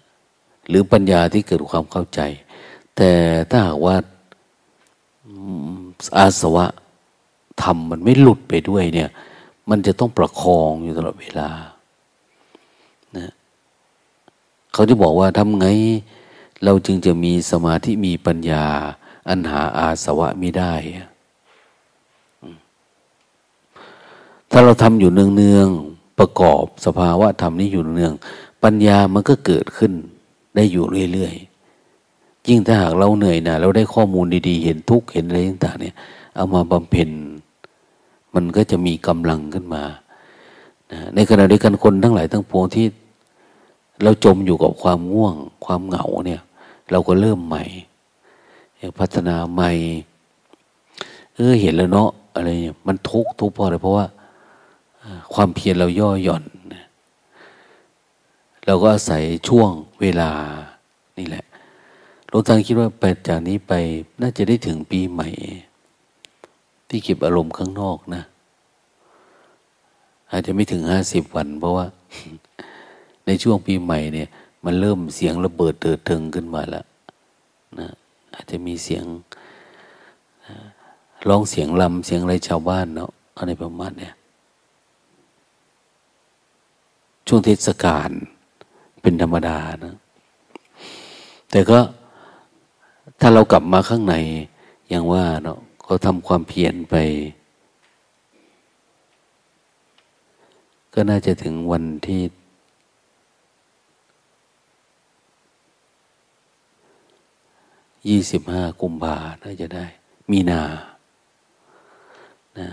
[0.68, 2.21] หรือปัญญาที่เกิดความเข้าใจ
[2.97, 3.11] แต่
[3.51, 3.97] ถ้าหากว่า
[6.18, 6.66] อาสวะ
[7.62, 9.11] ธรรมมันไม่หลุดไปด้วยเนี่ย
[9.71, 11.51] มันจะต้องประคองอยู่ตลอดเวลา
[13.16, 13.29] นะ
[14.73, 15.68] เขาที่บอกว่าทำไง
[16.64, 18.64] เราจึงจะมีสมาธิมีปัญญา
[19.29, 20.75] อันหาอาสวะไม่ได้
[24.51, 28.12] ถ้าเราทำอยู่เนืองๆประกอบสภาวะธรรมนี้อยู่เนือง
[28.64, 29.92] ปัญญามันก็เกิดขึ้น
[30.57, 35.94] ได้อยู่เรื่อยๆ ยิ่งถ้าหากเราเหนื่อยนะเราได้ข้อมูลดีๆ เห็นทุกข์เห็นอะไรต่างๆเนี่ย
[36.37, 37.11] เอามาบำเพ็ญ
[38.35, 39.83] มันก็จะมีกำลังขึ้นมา
[41.14, 42.87] ในขณะเดียวกันคนทั้งหลายทั้งปวงที่
[44.03, 46.42] เราจมอยู่กับความง่วง ความเหงาเนี่ย
[46.90, 47.64] เราก็เริ่มใหม่
[48.99, 49.71] พัฒนาใหม่
[51.35, 54.07] เออเห็นแล้วเนาะอะไรเนี่ยมันทุกทุกพอะไรเพราะว่า
[55.35, 56.45] ความเพียรเราย่อหย่อน
[58.66, 60.31] เราก็อาศัยช่วงเวลา
[61.18, 61.45] นี่แหละ
[62.29, 63.73] หลวงตาคิดว่าไปจากนี้ไป
[64.21, 65.29] น่าจะได้ถึงปีใหม่
[66.88, 68.23] ที่เก็บอารมณ์ข้างนอกนะ
[70.31, 71.87] อาจจะไม่ถึงห้าสิบวัน เพราะว่า
[73.27, 74.29] ในช่วงปีใหม่เนี่ย
[74.64, 76.87] มันเริ่มเสียงระเบิดเติดเทิงขึ้นมาแล้ว
[77.79, 77.88] นะ
[78.35, 79.05] อาจจะมีเสียง
[81.29, 84.14] ร้องเสียงลำเสียงอะไรชาวบ้านเนาะอะไรประมาณเนี่ย
[87.27, 88.11] ช่วงเทศกาล
[89.03, 89.96] เป็นธรรมดานะ
[91.51, 91.79] แต่ก็
[93.20, 94.14] ถ้าเรากลับมาข้างใน
[94.88, 96.94] อย่างว่าเนาะเขาทำความเพียรไป
[100.94, 102.20] ก็น่าจะถึงวันที่
[108.09, 109.87] ยี่สิบห้ากุมภาน่าจะได้
[110.31, 110.62] มีนา
[112.59, 112.69] นะ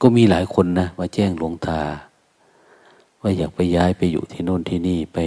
[0.00, 1.80] ก็มีหลายคนนะมาแจ้งหลวงตา
[3.20, 5.18] ว่าอยากไปย้ายไปอยู่ที่โน่นที่นี่ไป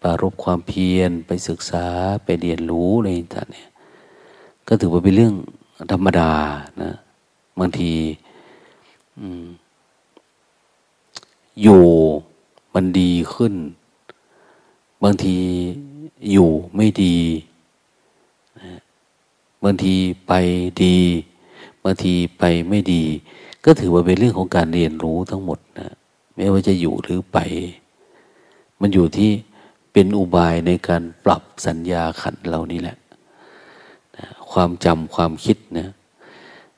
[0.00, 1.86] ปารบความเพียรไปศึกษา
[2.24, 3.68] ไปเรียนรู้อะไรต่างเนี่ย
[4.68, 5.34] ก็ถือว่าเป็นเรื่อง
[5.92, 6.32] ธรรมดา
[6.82, 6.92] นะ
[7.58, 7.92] บางที
[11.62, 11.84] อยู่
[12.74, 13.54] มันดีขึ้น
[15.02, 15.36] บางที
[16.32, 17.16] อยู่ไม่ดี
[19.64, 19.94] บางที
[20.26, 20.32] ไป
[20.84, 20.96] ดี
[21.84, 23.02] บางทีไปไม่ดี
[23.64, 25.88] ก็ถือว่าเป็นเรื่องของการเรียนรู้ทั้งหมดนะ
[26.34, 27.38] ไม่ว่าจะอยู่หรือไป
[28.80, 29.30] มันอยู่ที่
[29.92, 32.96] เป็นอุบายในการปรับสัญญาขันเรานี่แหละ
[34.16, 35.88] นะความจำความคิดนะ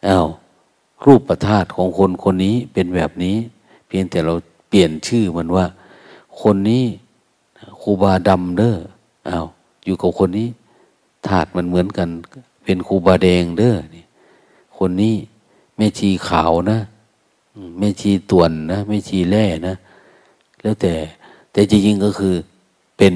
[0.07, 0.27] อา้าว
[1.07, 3.37] รูปประธาตของคนคนนี้เป็นแบบนี้
[3.87, 4.35] เพียงแต่เรา
[4.69, 5.67] เปลี่ยนชื่อมันว่า
[6.43, 6.85] คนนี้
[7.81, 8.77] ครูบาดำเด้อ
[9.29, 9.47] อา้าว
[9.85, 10.49] อยู่กับคนนี้
[11.27, 12.09] ธาตุมันเหมือนกัน
[12.65, 14.05] เป็นครูบาแดงเด้อนี่
[14.79, 15.15] คนนี้
[15.77, 16.79] แม่ชีขาวนะ
[17.79, 19.75] ไม่ชีต่วนนะไม่ชีแร่นะ
[20.63, 20.95] แล้วแต่
[21.53, 22.35] แต่จริงๆก็คือ
[22.99, 23.15] เป็น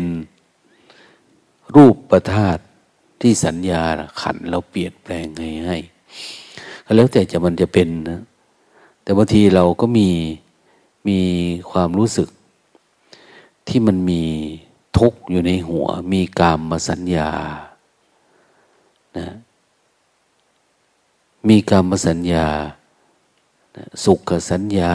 [1.75, 2.59] รูปประธาต
[3.21, 3.83] ที่สัญญา
[4.21, 5.79] ขันเราเปลี่ยนแปลงให้ให้
[6.97, 8.21] แล้วแต่จะมันจะเป็นนะ
[9.03, 10.09] แต่บางทีเราก็มี
[11.09, 11.21] มี
[11.71, 12.29] ความรู้สึก
[13.69, 14.23] ที่มันมี
[14.99, 17.31] ทุกข์อยู่ในหัว มีกามมาสัญญา
[19.19, 19.29] นะ
[21.49, 22.47] มีกามมาสัญญา
[24.05, 24.95] สุขสัญญา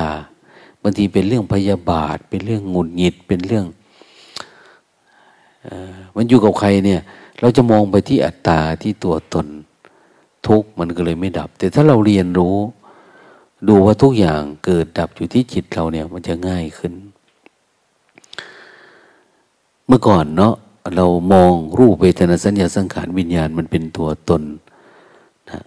[0.81, 3.65] บางทีเป็นเรื่องพยาบาท เป็นเรื่องหงุนหงิดเป็นเรื่อง
[6.15, 7.01] มันอยู่กับใครเนี่ย
[7.39, 9.47] เราจะมองไปที่อัตตาที่ตัวตน
[10.47, 12.57] ทุกมันก็เลยไม่ดับ แต่ถ้าเราเรียนรู้
[13.67, 16.93] ดูว่าทุกอย่างเกิดดับอยู่ที่จิตเราเนี่ย มันจะง่ายขึ้น
[19.87, 20.55] เมื่อก่อนเนาะ
[20.95, 24.43] เรามองรูปเวทนาสัญญาสังขารวิญญาณมันเป็นตัวตน
[25.49, 25.61] นะ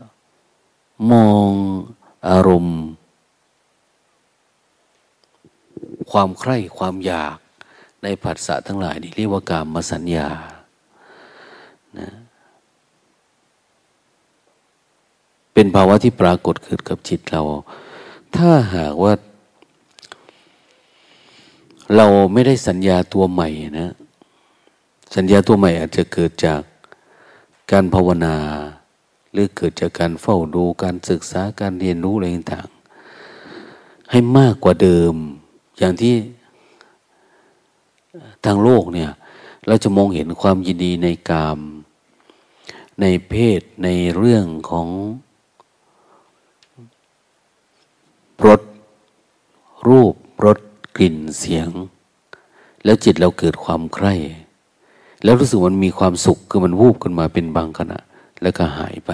[1.13, 1.49] มอง
[2.29, 2.79] อารมณ์
[6.11, 7.39] ความใคร่ความอยาก
[8.03, 10.29] ในผัสสะทั้งหลายนี่เรียกว่ากามมสัญญา
[11.99, 12.09] นะ
[15.55, 17.43] เป็นภาวะที่ปรากฏเกิดกับจิตเรา
[18.37, 19.13] ถ้าหากว่า
[21.97, 23.49] เราไม่ได้สัญญาตัวใหม่
[23.81, 23.93] นะ
[25.15, 26.63] สัญญาตัวใหม่อาจจะเกิดจาก
[27.73, 28.37] การภาวนา
[29.33, 35.15] หรือเกิดจากการเฝ้าดูการศึกษาการเรียนรู้อะไรต่างๆให้มากกว่าเดิม
[35.79, 36.15] อย่างที่
[38.45, 39.11] ทางโลกเนี่ย
[39.67, 41.61] เราจะมองเห็นความยินดีในกาม
[43.01, 44.89] ในเพศในเรื่องของ
[48.47, 48.61] รส
[49.89, 50.15] รูป
[50.45, 50.59] รส
[50.97, 51.69] กลิ่นเสียง
[52.85, 54.15] แล้วจิตเราเกิดความใคร่
[55.25, 57.99] แล้วรู้สึกมันมีความสุขคือมันวูบขึ้นมาเป็นบางขณะ
[58.43, 59.11] แล้วก็หายไป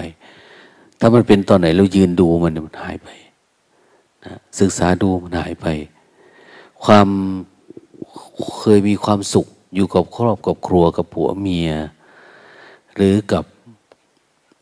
[0.99, 3.09] ถ้ามันเป็นตอนไหนเรายืนดูมันมันหายไป
[4.25, 5.67] นะศึกษาดูมันหายไป
[6.83, 7.07] ความ
[8.57, 11.69] เคยมีความสุขอยู่กับครอบกับครัวกับผัวเมีย
[12.95, 13.43] หรือกับ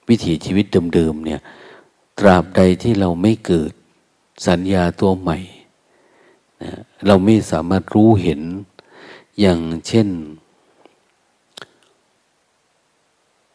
[0.10, 1.42] วิถีชีวิตเดิมๆเนี่ย
[2.20, 3.72] ตราบใดที่เราไม่เกิด
[4.48, 5.38] สัญญาตัวใหม่
[6.64, 6.72] นะ
[7.08, 8.42] เราไม่สามารถรู้เห็น
[9.40, 10.08] อย่างเช่น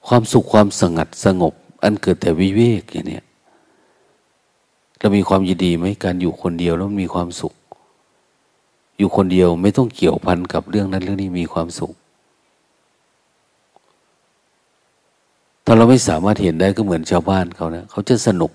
[0.07, 3.21] ความสุขความสงัดสงบ อันเกิดแต่วิเวกอย่างนี้
[4.99, 7.55] เรามีความยินดีไหมการอยู่คนเดียวแล้วมีความสุข
[8.99, 11.93] อยู่คนเดียวไม่ต้องเกี่ยวพันกับเรื่องนั้นเรื่องนี้มีความสุข
[15.65, 18.53] ถ้าเราไม่สามารถเห็นได้ก็เหมือนชาวบ้านเขานะเขาจะสนุก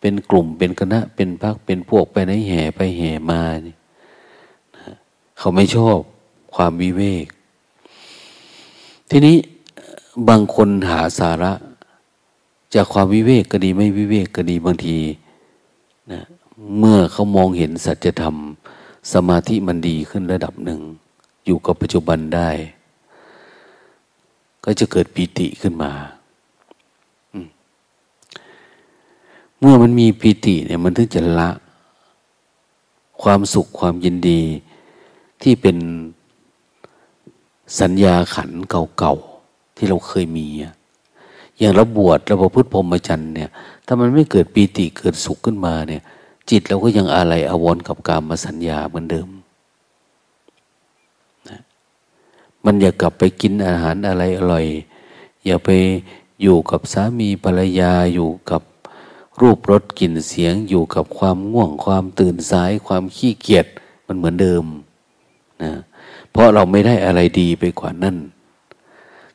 [0.00, 3.78] เป็นกลุ่มเป็นคณะ เป็นพักเป็นพวกไปไหนแห่ไปแห่มาเนี่ย
[5.38, 5.98] เขาไม่ชอบ
[6.54, 7.26] ความวิเวก
[9.10, 9.36] ทีนี้
[10.28, 11.52] บางคนหาสาระ
[12.74, 14.98] จากความวิเวกก็ดีไม่วิเวกก็ดีบางที
[16.12, 16.20] นะ
[16.78, 18.36] เมื่อเขามองเห็นสัจธรรม
[19.12, 20.80] สมาธิมันดีขึ้นระดับหนึ่ง
[21.44, 22.50] อยู่กับปัจจุบันได้
[24.64, 25.92] ก็จะเกิดปีติขึ้นมา
[29.58, 31.50] เมื่อมันมีปีติเนี่ยมันถึงจะละ
[33.22, 34.40] ความสุขความยินดี
[35.42, 35.76] ที่เป็น
[37.80, 39.35] สัญญาขันเก่าๆ
[39.76, 40.46] ที่เราเคยมี
[41.58, 43.50] อย่างเราบวชเราประพฤติพรหมจรรย์เนี่ย
[43.86, 46.02] ถ้ามันไม่เกิดปีติเกิดสุขขึ้นมาเนี่ย
[46.50, 49.28] จิตเราก็ยังอะไรอาวรกับการมาสัญญาเหมือนเดิม
[51.48, 51.60] นะ
[52.64, 54.66] มันอยากกลับไปกินอาหารอะไรอร่อย
[55.44, 55.70] อย่าไป
[56.42, 58.62] อยู่กับสามีภรรยาอยู่กับ
[59.40, 63.66] รูปรสกลิ่นเสียงอยู่กับความง่วงความตื่นสาย ความขี้เกียจ
[64.06, 64.64] มันเหมือนเดิม
[65.62, 65.72] นะ
[66.30, 68.16] เพราะเราไม่ได้อะไรดีไปกว่านั้น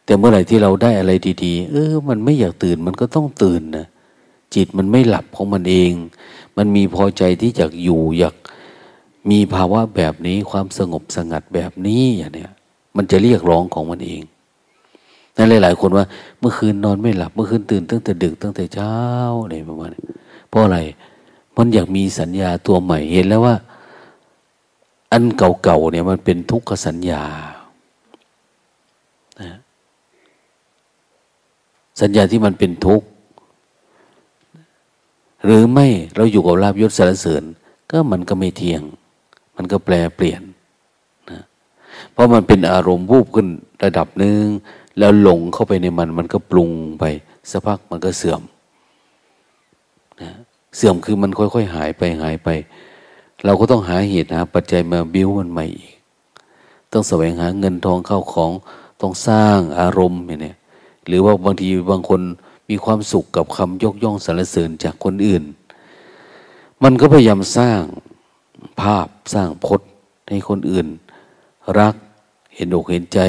[0.05, 1.11] แต่เมื่อไหร่ที่เราได้อะไร
[1.43, 3.87] ดีๆ เออ มันไม่อยากตื่นมันก็ต้องตื่นนะ
[4.55, 5.91] จิตมันไม่หลับของมันเอง
[6.57, 8.35] มันมีพอใจที่จะอยู่อยาก
[9.29, 12.51] มีภาวะแบบนี้ความสงบสงัดแบบนี้อย่างเนี้ย
[12.95, 14.21] มันจะเรียกร้องของมันเอง
[15.35, 16.05] นั่นหลาย ๆ คนว่า
[16.39, 18.95] เมื่อคืนนอนไม่หลับ เมื่อคืนตื่นตั้งแต่ดึกตั้งแต่เช้า
[19.43, 20.03] อะไรประมาณนี้
[20.49, 20.79] เพราะอะไร
[21.57, 23.55] มันอยากมีสัญญาตัวใหม่เห็นแล้วว่า
[25.11, 27.23] อันเก่าๆเนี่ยมันเป็นทุกขสัญญา
[31.99, 33.07] สัญญาที่มันเป็นทุกข์
[35.43, 37.43] หรือไม่เราอยู่กับลาบยศสารเสริญ
[37.89, 38.81] ก็มันก็ไม่เที่ยง
[39.55, 40.41] มันก็แปลเปลี่ยน
[41.29, 41.41] นะ
[42.11, 43.47] เพราะมันเป็นอารมณ์วูบขึ้น
[43.83, 44.43] ระดับหนึ่ง
[44.97, 47.03] แล้วหลงเข้าไปในมัน มันก็ปรุงไป
[47.51, 48.41] สักพักมันก็เสื่อม
[50.21, 50.31] นะ
[50.75, 52.49] เสื่อมคือมันค่อยๆหายไปหายไป
[53.45, 55.93] เราก็ต้องหาเหตุหาปัจจัยมาบิ้วมันใหม่อีก
[56.91, 58.51] ต้องแสวงหาเงินทองเข้าของ
[59.01, 60.55] ต้องสร้างอารมณ์เนี่ย
[61.07, 62.21] หรือว่าบางทีบางคน
[62.69, 65.43] มีความสุขกับคำยกย่องสรรเสริญจากคนอื่น
[66.83, 67.81] มันก็พยายามสร้าง
[68.81, 69.89] ภาพสร้างพจน์
[70.29, 70.87] ให้คนอื่น
[71.79, 71.95] รัก
[72.55, 73.19] เห็นอกเห็นใจ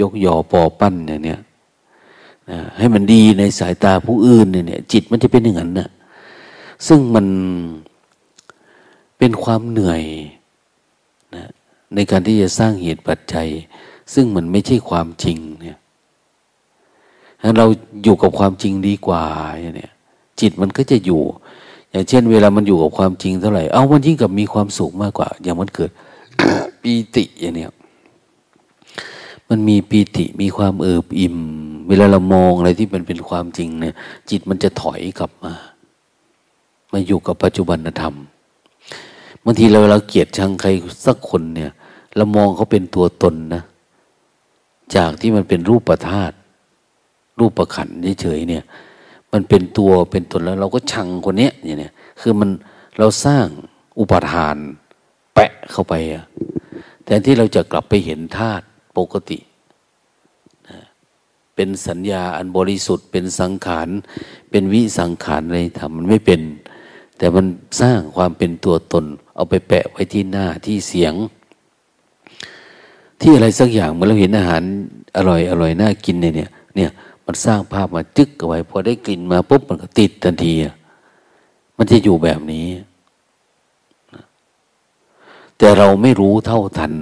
[0.00, 1.40] ยกย่อปอปั้นอย่างเนี้ย
[2.78, 5.88] ให้มันดีในสายตาผู้อื่นเนี่ยจิตมันจะเป็นอย่างนั้นนะ
[6.86, 7.26] ซึ่งมัน
[9.18, 10.02] เป็นความเหนื่อย
[11.36, 11.44] นะ
[11.94, 13.48] ในการที่จะสร้างเหตุปัจจัย
[14.14, 15.78] ซึ่งมันไม่ใช่ความจริงเนี่ย
[17.58, 17.66] เรา
[18.04, 19.24] อยู่กับความจริงดีกว่า
[19.76, 19.92] เนี่ย
[20.40, 21.22] จิตมันก็จะอยู่
[21.90, 25.90] อย่างเช่น เวลามันอยู่กับความจริงเท่าไหร่เอามันยิ่งกับมีความสุขมากกว่า อย่างมันเกิด
[26.82, 27.70] ปีติอย่างเนี้ย
[29.48, 31.38] มันมีปีติมีความเอิบอิ่ม
[31.88, 33.94] เวลาเรามองอะไรที่มันเป็นความจริงเนี่ย
[34.30, 35.52] จิตมันจะถอยกลับมา
[36.92, 38.14] มาอยู่กับปัจจุบันธรรม
[39.44, 40.68] บางทีเราเราเกลียดชังใคร
[41.06, 41.70] สักคนเนี่ย
[42.16, 43.62] เรามองเขาเป็นตัวตนนะ
[44.96, 46.32] จากที่มันเป็นรูปประธาต
[47.40, 47.88] รูปประขัน
[48.20, 48.64] เฉยๆเนี่ย
[49.32, 52.50] มันเป็นตัวเป็นตนแล้ว เราก็ชังคนเนี้ยอย่างเนี้ยคือมัน
[52.98, 53.46] เราสร้าง
[53.98, 54.56] อุปทาน
[55.34, 56.24] แปะเข้าไปอะ
[57.04, 58.64] แทนที่เราจะกลับไปเห็นธาตุ
[58.98, 59.38] ปกติ
[61.54, 63.88] เป็นสัญญาอันบริสุทธิ์ เป็นสังขาร
[64.50, 66.40] เป็นวิสังขารอะไรทำมันไม่เป็น
[67.18, 67.46] แต่มัน
[67.80, 71.14] สร้างความเป็นตัวตน เอาไปแปะไว้ที่หน้าที่เสียง
[73.20, 74.62] ที่อะไรสักอย่างเมื่อเราเห็นอาหาร
[75.16, 76.90] อร่อยอร่อยน่ากินเนี่ยเนี่ย
[77.32, 80.54] มันสร้างภาพมาจึกเอาไว้ พอได้กลิ่นมาปุ๊บมันก็ติดทันที
[81.76, 82.68] มันจะอยู่แบบนี้
[85.58, 86.92] แต่เราไม่รู้เท่าทัน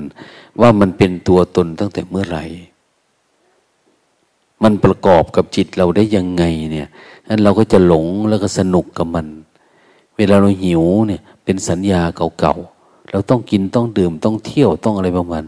[0.60, 2.44] ว่ามันเป็นตัวตนตั้งแต่เมื่อไหร่
[4.62, 6.88] มันประกอบกับจิตเราได้ยังไงเนี่ย
[7.28, 9.26] นั้นเราก็จะหลงแล้วก็สนุกกับมัน
[10.16, 12.02] เวลาเราหิวเนี่ย เป็นสัญญา
[12.40, 15.44] เก่าๆ เราต้องกินต้องดื่มต้องเที่ยวต้องอะไรประมาณ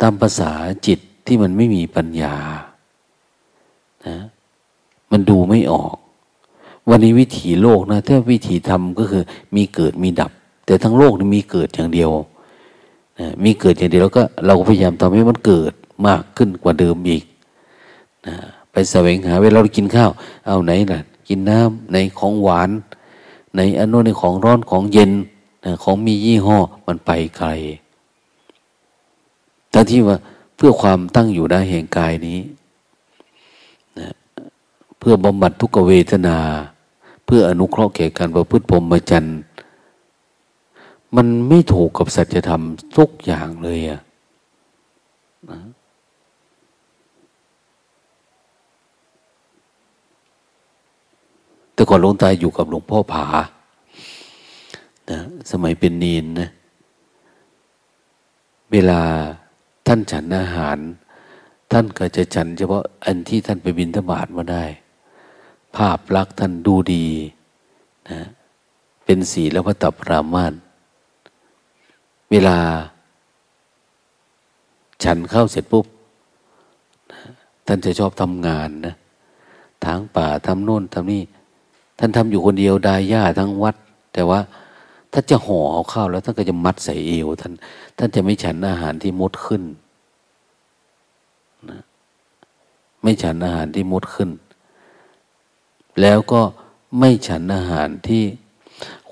[0.00, 0.50] ตามภาษา
[0.86, 2.36] จิตที่มันไม่มีปัญญา
[4.06, 4.16] นะ
[5.10, 5.94] มันดูไม่ออก
[6.88, 9.22] วันนี้วิถีโลกนะถ้าวิถีธรรมก็คือ
[9.56, 10.30] มีเกิดมีดับ
[10.66, 12.10] แต่ทั้งโลกนี่มีเกิดอย่างเดียว
[13.18, 15.72] นะมีเกิดอย่างเดียวแล้วก็เราก็พยายามทำให้มันเกิด
[16.06, 17.24] มากขึ้นกว่าเดิมอีก
[18.26, 18.34] นะ
[18.72, 20.10] ไปแสวงหาเวลาเรากินข้าว
[20.46, 22.70] เอาไหนล่ะ กินน้ำในของหวาน
[23.56, 25.10] ในอนุในของร้อนของเย็น
[25.82, 27.48] ของมียี่ห้อมันไปไกล
[29.72, 30.18] ทั้งที่ว่า
[30.56, 32.38] เพื่อความตั้งอยู่ได้แห่งกายนี้
[35.02, 36.38] เพื่อบำบัดทุกเวทนา
[37.24, 39.38] เพื่ออนุเคราะห์แก่การประพฤติพรหมจรรย์
[41.16, 42.62] มันไม่ถูกกับสัจธรรม
[42.96, 44.00] ทุกอย่างเลยอะ
[45.50, 45.60] นะ
[51.74, 53.26] แต่ก่อนหลวงตาอยู่กับหลวงพ่อผา
[55.10, 55.18] นะ
[55.50, 56.48] สมัยเป็นนีนนะ
[58.72, 59.00] เวลา
[59.86, 60.78] ท่านฉันอาหาร
[61.72, 64.64] ท่านก็จะฉันเฉพาะอันที่ท่านไปบินธบาตมาได้
[65.76, 67.06] ภาพลักษณ์ท่านดูดี
[68.10, 68.20] นะ
[69.04, 70.54] เป็นสีแล้วพระตับรามาน
[72.30, 72.58] เวลา
[75.04, 75.86] ฉันเข้าเสร็จปุ๊บ
[77.66, 78.94] ท่านจะชอบทำงานนะ
[79.84, 81.22] ทางป่าทำโน่นทำนี่
[81.98, 83.76] ท่านทำอยู่คนเดียวดายหญ้าทั้งวัด
[84.12, 84.40] แต่ว่า
[85.12, 87.52] ถ้าจะห่อเอาข้าวแล้วท่านก็จะมัดใส่เอวท่าน
[87.98, 89.62] ท่านจะไม่ฉันอาหารที่มดขึ้น
[91.70, 91.80] นะ
[93.02, 94.30] ไม่ฉันอาหารที่มดขึ้น
[96.00, 96.40] แล้วก็
[96.98, 98.24] ไม่ฉันอาหารที่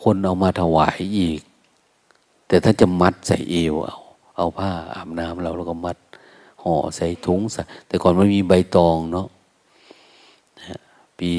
[0.03, 1.41] คนเอามาถวายอีก
[2.47, 3.99] แต่ท่าจะมัดใส่เอวเอา
[4.37, 5.97] เอาผ้าอาบน้ำเราแล้วก็มัด
[6.63, 9.27] ห่อใส่ถุงใส่แต่ก่อนไม่มีใบตองเนาะ
[11.19, 11.31] ปี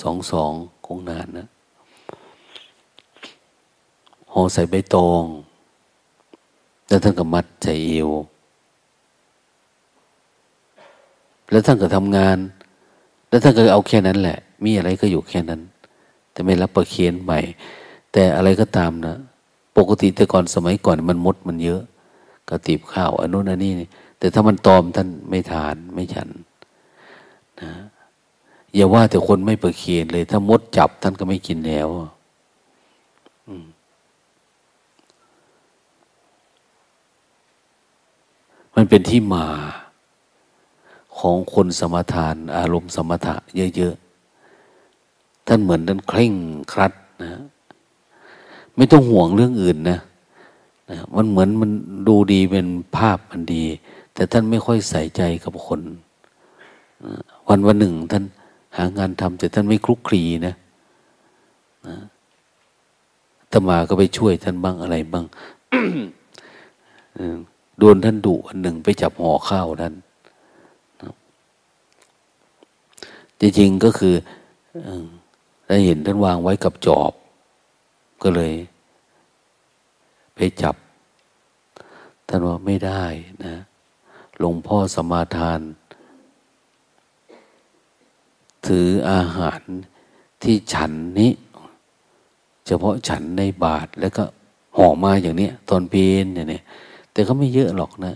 [0.00, 0.52] สองสอง
[0.86, 1.46] คงนานนะ
[4.32, 5.24] ห่อใส่ใบตอง
[6.88, 8.10] แล้วท่านก็มัดใส่เอว
[11.50, 12.38] แล้วท่านก็ทำงาน
[13.28, 15.60] แล้วท่านก็เอาแค่นั้นแหละ มีอะไรก็อยู่แค่นั้น
[16.32, 17.40] แต่ไม่รับประเคียนใหม่
[18.12, 19.16] แต่อะไรก็ตามนะ
[19.76, 21.82] ปกติแต่ก่อนสมัยก่อนมันมดมันเยอะ
[22.48, 23.72] กระติบข้าวอันนู้นอันนี้
[24.18, 26.28] แต่ถ้ามันตอมท่านไม่ทานไม่ฉัน
[27.62, 27.72] นะ
[28.74, 31.88] อย่าว่าแต่คนไม่ประเคียนเลย ถ้ามดจับท่านก็ไม่กินแล้ว
[38.74, 39.46] มันเป็นที่มา
[41.18, 43.36] ของคนสมทาน อารมณ์สมถะ
[43.76, 44.07] เยอะๆ
[45.48, 46.34] ท่านเหมือนท่านเคร่ง
[46.72, 46.92] ครัด
[47.22, 47.30] นะ
[48.76, 49.98] ไม่ต้องห่วงเรื่องอื่นนะ
[50.90, 51.70] นะ มันเหมือนมัน
[52.08, 53.64] ดูดีเป็นภาพมันดี
[54.14, 55.80] แต่ท่านไม่ค่อยใส่ใจกับคน
[57.48, 58.24] วันวันหนึ่ง ท่าน
[58.76, 60.54] หางานทำแต่ท่านไม่คลุกคลีนะ
[61.86, 61.96] นะ
[63.52, 65.24] ตมาก็ไปช่วยท่านบ้างอะไรบ้าง
[67.78, 69.94] โดนท่านดุอันหนึ่งไปจับห่อข้าวท่าน
[73.40, 74.14] จริงๆก็คือ
[75.68, 77.12] ได้เห็นท่านวางไว้กับจอบ
[78.22, 78.54] ก็เลย
[80.34, 80.76] ไปจับ
[82.28, 83.04] ท่านว่าไม่ได้
[83.44, 83.54] นะ
[84.38, 85.60] หลวงพ่อสมาทาน
[88.66, 89.60] ถืออาหาร
[90.42, 91.32] ที่ฉันนี้
[92.66, 94.24] เฉพาะฉันในบาทแล้วก็
[94.76, 96.60] ห่อมาอย่างนี้ตอนเพนอย่างนี้
[97.12, 98.14] แต่ก็ไม่เยอะหรอกนะ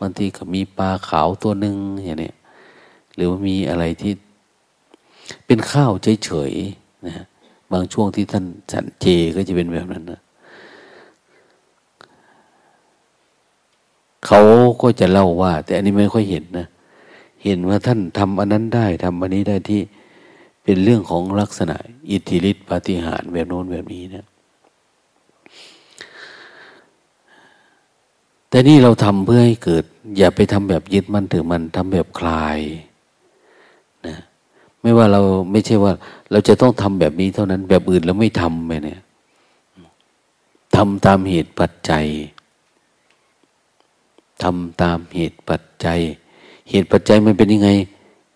[0.00, 2.32] บางทีก็มีปลาขาวตัวหนึ่งอย่างนี้
[3.14, 4.12] หรือว่ามีอะไรที่
[5.46, 5.92] เป็นข้าว
[6.24, 7.24] เฉยๆ นะ
[7.72, 10.20] บางช่วงที่ท่านฉันเจก็จะเป็นแบบนั้นนะ
[14.26, 14.40] เขา
[14.82, 16.66] ก็จะเล่าว่า แต่อันนี้ไม่ค่อยเห็นนะ
[17.44, 19.80] เห็นว่าท่านทำอันนั้นได้ทำอันนี้ได้ที่
[20.64, 21.76] เป็นเรื่องของลักษณะ
[22.10, 24.24] อิทธิฤทธิปาฏิหาริย์แบบโน้นแบบนี้นะ
[28.48, 29.84] แต่นี่เราทำเพื่อให้เกิด
[30.18, 32.58] อย่าไปทำแบบยึดมั่นถือมันทำแบบคลาย
[34.06, 34.16] นะ
[34.80, 35.92] ไม่ว่าเราไม่ใช่ว่า
[36.32, 39.00] เราจะต้องทำแบบนี้เท่านั้น แบบอื่นเราไม่ทำไปเนี่ย
[40.76, 42.06] ทำตามเหตุปัจจัย
[44.42, 46.00] ทำตามเหตุปัจจัย
[46.70, 47.70] เหตุปัจจัยมันเป็นยังไง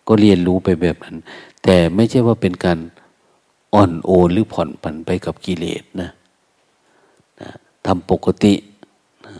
[0.07, 1.15] ก็เรียนรู้ไปแบบนั้น
[1.63, 2.79] แต่ไม่ใช่ว่าเป็นการ
[3.73, 6.09] อ่อนโอนหรือผ่อนผันไปกับกิเลสนะ
[7.41, 7.49] นะ
[7.85, 8.53] ทำปกติ
[9.25, 9.33] นะ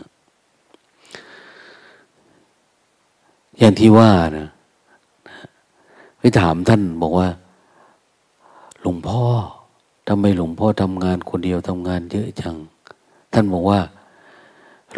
[3.58, 4.48] อย่างที่ว่านะ
[6.18, 7.28] ไปถามท่านบอกว่า
[8.82, 9.22] หลวงพ่อ
[10.08, 12.56] ทำไมหลวงพ่อทำงานคนเดียวทำงานเยอะจัง
[13.32, 13.80] ท่านบอกว่า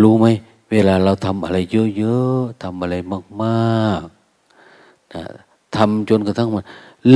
[0.02, 0.26] รู้ไหม
[0.70, 1.58] เวลาเราทำอะไร
[1.96, 2.94] เยอะๆทำอะไร
[3.42, 5.24] มากๆนะ
[5.76, 6.64] ทำจนกระทั่งมัน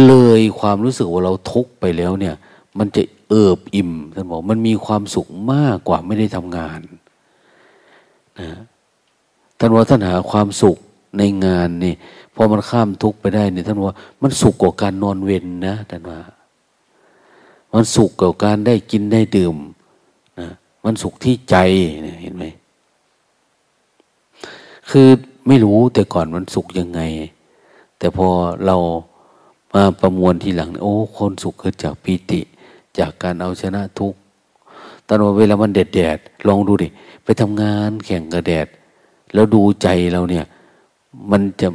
[0.07, 2.35] เลยความรู้สึกว่าเราทุกไปแล้วเนี่ย
[2.79, 6.81] มันจะเอิบอิ่มท่านบอกมันมีความสุขมากกว่าไม่ได้ทำงาน
[8.41, 8.49] นะ
[9.59, 10.77] ท่านว่าท่านหาความสุข
[11.19, 11.95] ในงานนี่
[12.35, 16.19] พอมันข้ามทุกไปได้เนี่ยท่านว่ามันสุขกว่าการนอนเวนนะท่านว่า
[17.75, 19.57] มันสุขกว่าการได้กินได้ดื่ม
[20.41, 20.49] นะ
[20.85, 21.57] มันสุขที่ใจ
[22.23, 22.45] เห็นไหม
[24.91, 25.09] คือ
[25.47, 27.01] ไม่รู้แต่ก่อนมันสุขยังไง
[27.99, 28.29] แต่พอ
[28.67, 28.77] เรา
[29.75, 32.41] มาประมวลทีหลัง โอ้คนสุขเกิดจากปีติ
[32.99, 34.15] จากการเอาชนะทุก
[35.07, 36.19] ตอนเวลามันแดดแดด
[36.49, 36.89] ลองดูดิ
[37.25, 38.69] ไปทำงานแข่งกับแดด
[39.35, 40.45] แล้วดูใจเราเนี่ย
[41.31, 41.69] มันจะ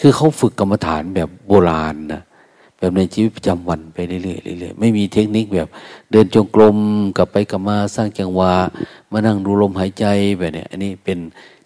[0.00, 2.22] คือเขาฝึกกรรมฐานแบบโบราณนะ
[2.78, 5.68] แบบในชีวิตประจำวันไปเรื่อยๆเรื่อยๆไม่มีเทคนิคแบบ
[6.10, 6.76] เดินจงกรม
[7.16, 8.54] กลับไปกลับมาสร้างจังหวะ
[9.12, 10.04] มานั่งดูลมหายใจ
[10.38, 11.18] แบบเนี้ยอันนี้เป็น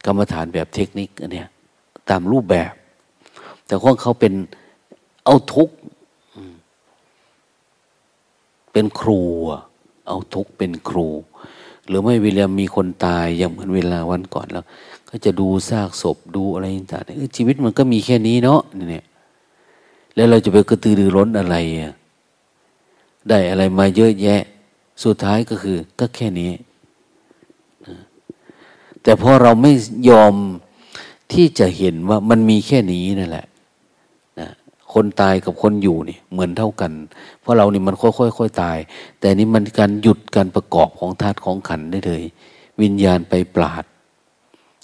[0.04, 1.48] กรรมฐานแบบเทคนิคอันเนี้ย
[2.08, 2.72] ตามรูปแบบ
[3.66, 4.32] แต่ของเขาเป็น
[5.24, 5.68] เอาทุก
[8.72, 9.20] เป็นครู
[10.08, 11.08] เอาทุกเป็นครู
[11.86, 14.64] หรือไม่เวลามีคนตายอย่างเหมือนเวลาวันก่อนแล้ว
[15.08, 18.60] ก็จะดูซากศพดูอะไรต่างๆชีวิตมันก็มีแค่นี้เนาะ
[18.90, 19.04] เนี่ย
[20.14, 21.56] แล้วเราจะไปกระตือรือร้นอะไร
[23.28, 24.42] ได้อะไรมาเยอะแยะ
[25.04, 26.50] สุดท้ายก็คือ ก็แค่นี้
[29.02, 29.72] แต่พอเราไม่
[30.10, 30.34] ยอม
[31.32, 33.46] ที่จะเห็นว่ามันมีแค่นี้นั่นแหละ
[34.40, 34.48] นะ
[34.92, 36.92] คนตายกับคนอยู่นี่เหมือนเท่ากัน
[37.40, 38.78] เพราะเรานี่มันค่อยๆค่อยตาย
[39.20, 42.22] แต่นี้มันการหยุดการประกอบของธาตุของขันได้เลย
[42.82, 43.84] วิญญาณไปปราด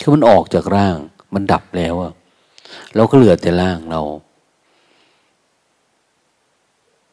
[0.00, 0.96] คือมันออกจากร่าง
[1.34, 2.12] มันดับแล้วอะ
[2.94, 4.02] เราก็เหลือแต่ร่างเรา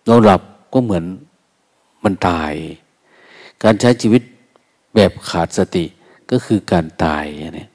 [0.08, 0.42] เราหลับ
[0.74, 1.04] ก็เหมือน
[2.04, 2.54] มันตาย
[3.64, 4.22] การใช้ชีวิต
[4.96, 5.86] แบบขาดสติ
[6.32, 7.24] ก็คือการตาย
[7.56, 7.70] เนี่ย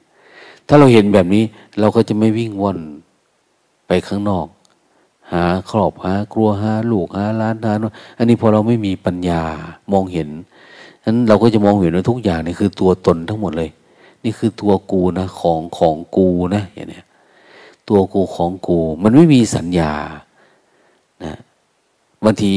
[0.67, 1.43] ถ้าเราเห็นแบบนี้
[1.79, 2.79] เราก็จะไม่วิ่งว่อน
[3.87, 4.47] ไปข้างนอก
[5.31, 7.73] หาครอบหากลัวหาลูกหาล้านหา
[8.17, 9.41] อันนี้พอเราไม่มีปัญญา
[9.91, 10.29] มองเห็น
[11.03, 13.69] นั้นเราก็จะมองเห็นว่าทุกอย่างนี่คือตัวตนทั้งหมดเลย
[14.23, 17.01] นี่คือตัวกูนะของของกูนะอย่างนี้
[17.89, 19.93] ตัวกูของกู มันไม่มีสัญญา
[21.23, 21.35] นะ
[22.23, 22.53] บางที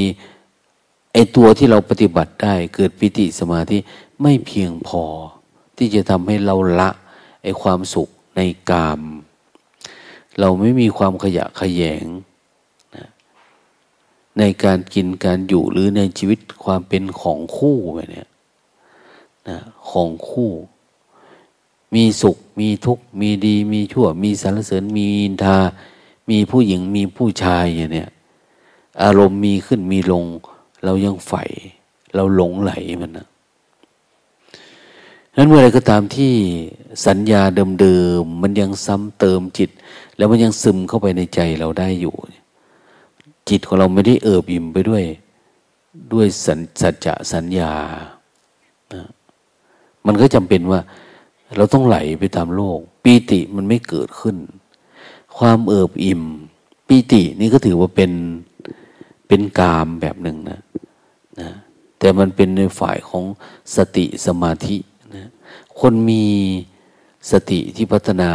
[1.12, 3.78] ไอตัวที่เราปฏิบัติได้เกิดปิติสมาธิ
[4.22, 5.02] ไม่เพียงพอ
[5.76, 6.90] ที่จะทำให้เราละ
[7.42, 8.40] ไอความสุขใน
[8.70, 9.00] กาม
[10.40, 12.04] เราไม่มีความขยะขยง
[12.96, 13.06] นะ
[14.38, 18.28] ในการกินการอยู่หรือในชีวิตความเป็นของคู่ไปเนี่ย
[19.48, 19.58] นะ
[19.90, 20.50] ของคู่
[21.94, 25.58] มีสุข มีทุกข์ มีดี มีชั่ว มีสรรเสริญ มีอินทา
[26.30, 28.10] มีผู้หญิง มีผู้ชายอย่างเนี้ย
[29.02, 30.24] อารมณ์มีขึ้นมีลง
[30.84, 31.42] เรายังใฝ่
[32.14, 33.26] เราหลงไหลมันนะ
[35.36, 36.32] นั้นเมื่อไรก็ตามที่
[37.06, 37.42] สัญญา
[37.80, 39.70] เดิมๆมันยังซ้ำเติมจิต
[40.16, 42.14] แล้วมันยังซึมเข้าไปในใจเราได้อยู่
[43.48, 45.04] จิตของเราไม่ได้เอิบอิ่มไปด้วย
[46.12, 47.72] ด้วยสัญสัจจะสัญญา
[50.06, 50.80] มันก็จำเป็นว่า
[51.56, 54.36] เราต้องไหลไปตามโลกปีติมันไม่เกิดขึ้น
[55.38, 56.22] ความเอิบอิ่ม
[56.86, 58.10] ปีตินี่ก็ถือว่าเป็น
[59.28, 60.60] เป็นกามแบบหนึ่งนะ
[61.40, 61.50] นะ
[61.98, 63.24] แต่มันเป็นในฝ่ายของ
[63.76, 64.76] สติสมาธิ
[65.14, 65.28] นะ
[65.80, 66.24] คนมี
[67.30, 68.30] สติที่พัฒนา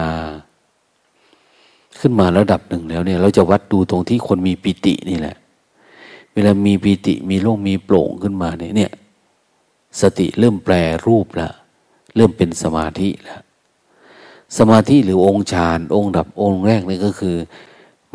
[1.99, 5.37] ขึ้นมาระดับหนึ่งแล้วเนี่ย เราจะวัดดูตรงที่คนมีปิตินี่แหละ
[6.33, 8.91] เวลามีปิติมีโล่งมีโปร่งขึ้นมาเนี่ยเนี่ย
[10.01, 10.73] สติเริ่มแปล
[11.07, 11.49] รูปละ
[12.15, 13.41] เริ่มเป็นสมาธิแล้ว
[14.57, 17.35] สมาธิหรือองค์ฌานองค์ดับองค์แรกนี่ก็คือ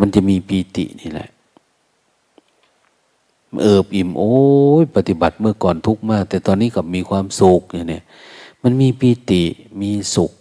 [0.00, 1.28] มันจะมีปีตินี่แหละ
[3.62, 4.34] เอิบอิ่มโอ้
[4.82, 8.02] ยปฏิบัติเมื่อก่อนทุกข์มาก แต่ตอนนี้กับมีความสุขเนี่ย
[8.62, 9.42] มันมีปีติ
[9.80, 10.32] มีสุข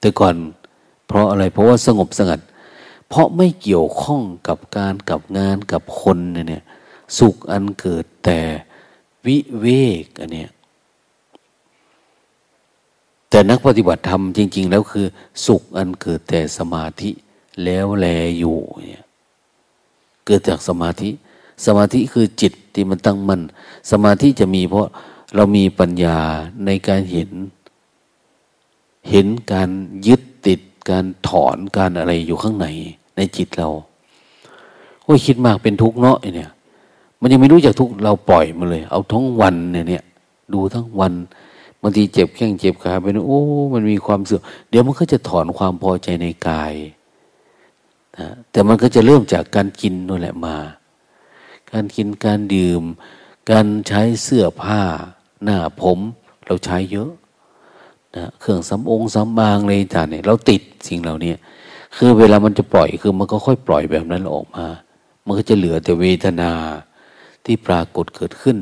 [0.00, 0.34] แต่ก่อน
[1.06, 2.40] เพราะอะไร เพราะว่าสงบสงัด
[3.08, 6.64] เพราะไม่เกี่ยวข้องกับการกับงานกับคนเนี่ย
[7.18, 8.40] สุขอันเกิดแต่
[9.26, 9.66] วิเว
[10.02, 10.50] กอันเนี้ย
[13.30, 15.06] แต่นักปฏิบัติธรรมจริง ๆ แล้วคือ
[15.46, 17.10] สุขอันเกิดแต่สมาธิ
[17.64, 18.06] แล้วแล
[18.38, 18.58] อยู่
[18.88, 19.04] เนี่ย
[20.28, 21.10] เกิดจากสมาธิ
[21.66, 23.40] สมาธิคือจิตที่มันตั้งมัน่น
[23.90, 24.86] สมาธิจะมีเพราะ
[25.34, 26.18] เรามีปัญญา
[26.66, 27.30] ในการเห็น
[29.10, 29.68] เห็นการ
[30.06, 30.60] ยึดติด
[30.90, 32.66] การถอนการอะไรอยู่ข้างใน
[33.16, 33.68] ในจิตเรา
[35.04, 36.50] โอ้ยคิดมากเป็นทุกข์เนาะเนี่ย
[37.20, 40.04] มันยังไม่รู้จักทุกข์เราปล่อยมาเลย เอาทั้งวันเนี่ยเนี่ย
[40.54, 41.12] ดูทั้งวัน
[41.82, 43.40] บางทีเจ็บแข้งเจ็บขาไปนะโอ้
[43.74, 46.74] มันมีความเสื่อมเดี๋ยวมันก็จะถอนความพอใจในกาย
[48.18, 50.56] นะแต่มันก็จะเริ่มจากการกินนั่นแหละมา
[51.72, 52.82] การกินการดื่ม
[53.50, 54.80] การใช้เสื้อผ้า
[55.44, 55.98] หน้าผม
[56.46, 57.10] เราใช้เยอะ
[58.16, 61.32] นะเครื่องสำองสำบางเลยจ่าเนี่ยเราติดสิ่งเหล่านี้
[61.96, 64.66] คือเวลามันจะปล่อยคือมันก็ค่อยปล่อยแบบนั้นออกมา
[65.26, 66.50] มันก็จะเหลือแต่เวทนา
[67.44, 68.58] ที่ปรากฏเกิดขึ้น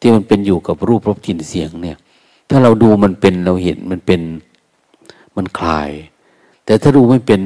[0.00, 1.96] ที่มันเป็นอยู่กับรูปรสกลิ่นเสียงเนี่ย
[2.48, 4.20] ถ้าเราดูมันเป็นเราเห็นมันเป็น
[5.36, 5.90] มันคลาย
[6.64, 7.40] แต่ถ้าดูไม่เป็น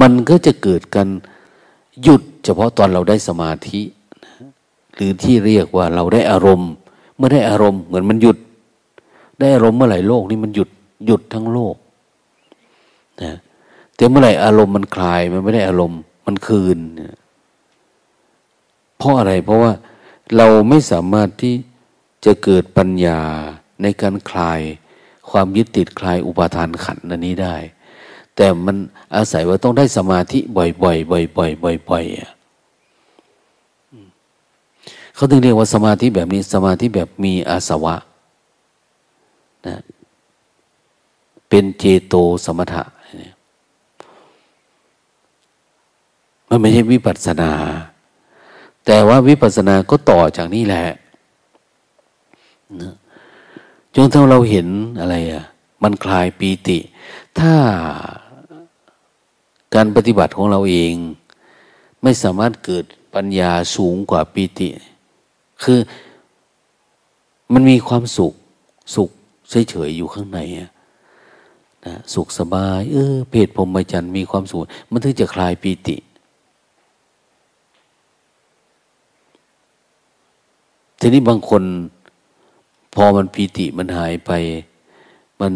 [0.00, 1.08] มันก็จะเกิดกัน
[2.02, 3.80] หยุดเฉพาะตอนเราได้สมาธิ
[4.94, 6.70] หรือที่เรียกว่าเราได้อารมณ์
[7.16, 8.38] เมื่อได้อารมณ์เหมือนมันหยุด
[9.40, 10.68] ได้อารมณ์เมื่อไหร่โลกนี้มันหยุด
[11.06, 11.76] หยุดทั้งโลก
[13.22, 13.32] นะ
[13.96, 16.78] แต่เมื่อไหร่อารมณ์มันคลายมันไม่ได้อารมณ์มันคืน
[18.98, 19.72] เพราะอะไรเพราะว่า
[20.36, 21.54] เราไม่สามารถที่
[22.24, 23.20] จะเกิดปัญญา
[23.82, 24.60] ในการคลาย
[25.30, 27.56] ความยึดติดคลายอุปาทานขันอันนี้ได้
[28.40, 28.76] แต่มัน
[29.16, 32.30] อาศัยว่าต้องได้สมาธิบ่อยๆบ่อยๆบ่อยๆอะ
[35.14, 37.96] เขาถึงเรียกว่าสมาธิแบบนี้ สมาธิแบบมีอาสวะ
[39.66, 39.76] นะ
[41.48, 42.14] เป็นเจโต
[42.44, 42.84] สมถะ
[46.48, 47.52] มันไม่ใช่วิปัสสนา
[48.86, 50.84] แต่ว่าวิปัสสนาก็ต่อจากนี้แหละ
[52.80, 52.94] นะ
[53.94, 54.66] จนถ้าเราเห็น
[55.00, 55.44] อะไรอะ
[55.82, 56.78] มันคลายปีติ
[57.38, 57.52] ถ้า
[59.80, 60.94] การปฏิบัติของเราเอง
[62.02, 64.68] ไม่สามารถเกิดปัญญาสูงกว่าปีติ
[65.62, 65.78] คือ
[67.52, 68.32] มันมีความสุข
[68.94, 69.10] สุข
[69.50, 70.68] เฉยๆอยู่ข้างในนะ
[72.14, 74.60] สุขสบาย เออเพศพรหมจรรย์มีความสุข
[74.90, 75.96] มันถึงจะคลายปีติ
[81.00, 81.62] ทีนี้บางคน
[82.94, 84.30] พอมันปีติมันหายไป
[85.40, 85.52] มัน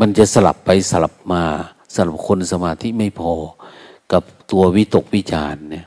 [0.00, 1.42] มันจะสลับไปสลับมา
[1.94, 3.32] สำหรับคนสมาธิไม่พอ
[4.12, 5.86] กับตัววิตกวิจารเนี่ย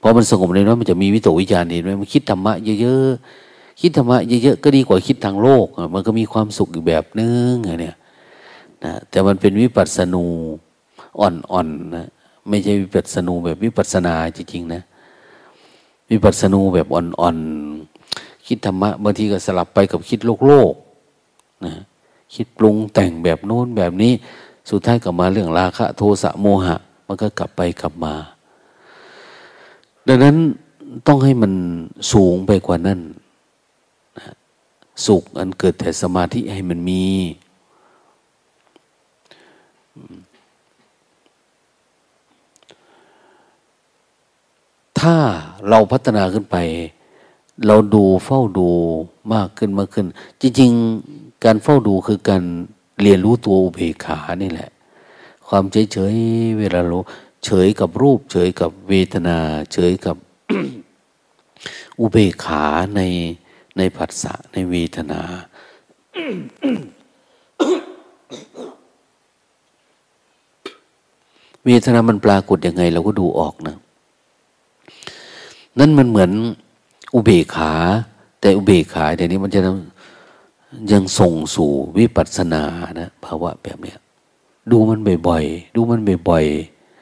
[0.00, 7.96] พอมันสงบเลยว่ามันจะมีวิตกวิจารเห็นไหมมันคิดธรรมะเยอะๆคิดธรรมะเยอะๆก็ดีกว่าคิดทางโลก มันก็มีความสุขอีกแบบนึงเนี่ย
[8.84, 10.24] นะแต่มันเป็นวิปัสสนู
[11.20, 12.08] อ่อนๆนะ
[12.48, 14.82] ไม่ใช่วิปัสสนูแบบวิปัสสนาจริงๆนะ
[16.10, 20.72] วิปัสสนูแบบอ่อนๆคิดธรรมะบางทีก็สลับไปกับคิดโลกโลก
[21.66, 21.74] นะ
[22.34, 24.12] คิดปรุงแต่งแบบโน้นแบบนี้
[24.70, 26.76] สุดท้ายกลับมาเรื่องราคะโทสะโมหะ
[27.06, 28.14] มันก็กลับไปกลับมา
[30.06, 30.36] ดังนั้น
[31.06, 31.52] ต้องให้มัน
[32.12, 33.00] สูงไปกว่านั้น
[35.06, 37.04] สุขอันเกิดแต่สมาธิให้มันมี
[45.00, 45.16] ถ้า
[45.68, 46.56] เราพัฒนาขึ้นไป
[47.66, 48.68] เราดูเฝ้าดู
[49.34, 50.06] มากขึ้นมากขึ้น
[50.40, 50.70] จริง
[51.12, 52.42] ๆ การเฝ้าดูคือการ
[53.02, 54.70] เรียนรู้ตัวอุเบกขานี่แหละ
[55.48, 56.14] ความเฉยเฉย
[56.58, 56.98] เวลาเรา
[57.44, 59.38] เฉยกับรูป เฉยกับเวทนา
[59.72, 60.16] เฉยกับ
[62.00, 62.64] อุเบกขา
[62.96, 63.00] ใน
[63.76, 65.20] ในผัสสะในเวทนา
[71.64, 73.76] เวทนามันปรากฏยังไง เราก็ดูออกนะ
[75.78, 76.30] นั่นมันเหมือน
[77.14, 77.72] อุเบกขา
[78.40, 79.60] แต่อุเบกขาเดี๋ยวนี้มันจะ
[80.92, 82.62] ยังส่งสู่วิปัสสนา
[83.00, 83.98] นะภาวะแบบเนี้ย
[84.70, 86.44] ดูมันบ่อยๆดูมันบ่อย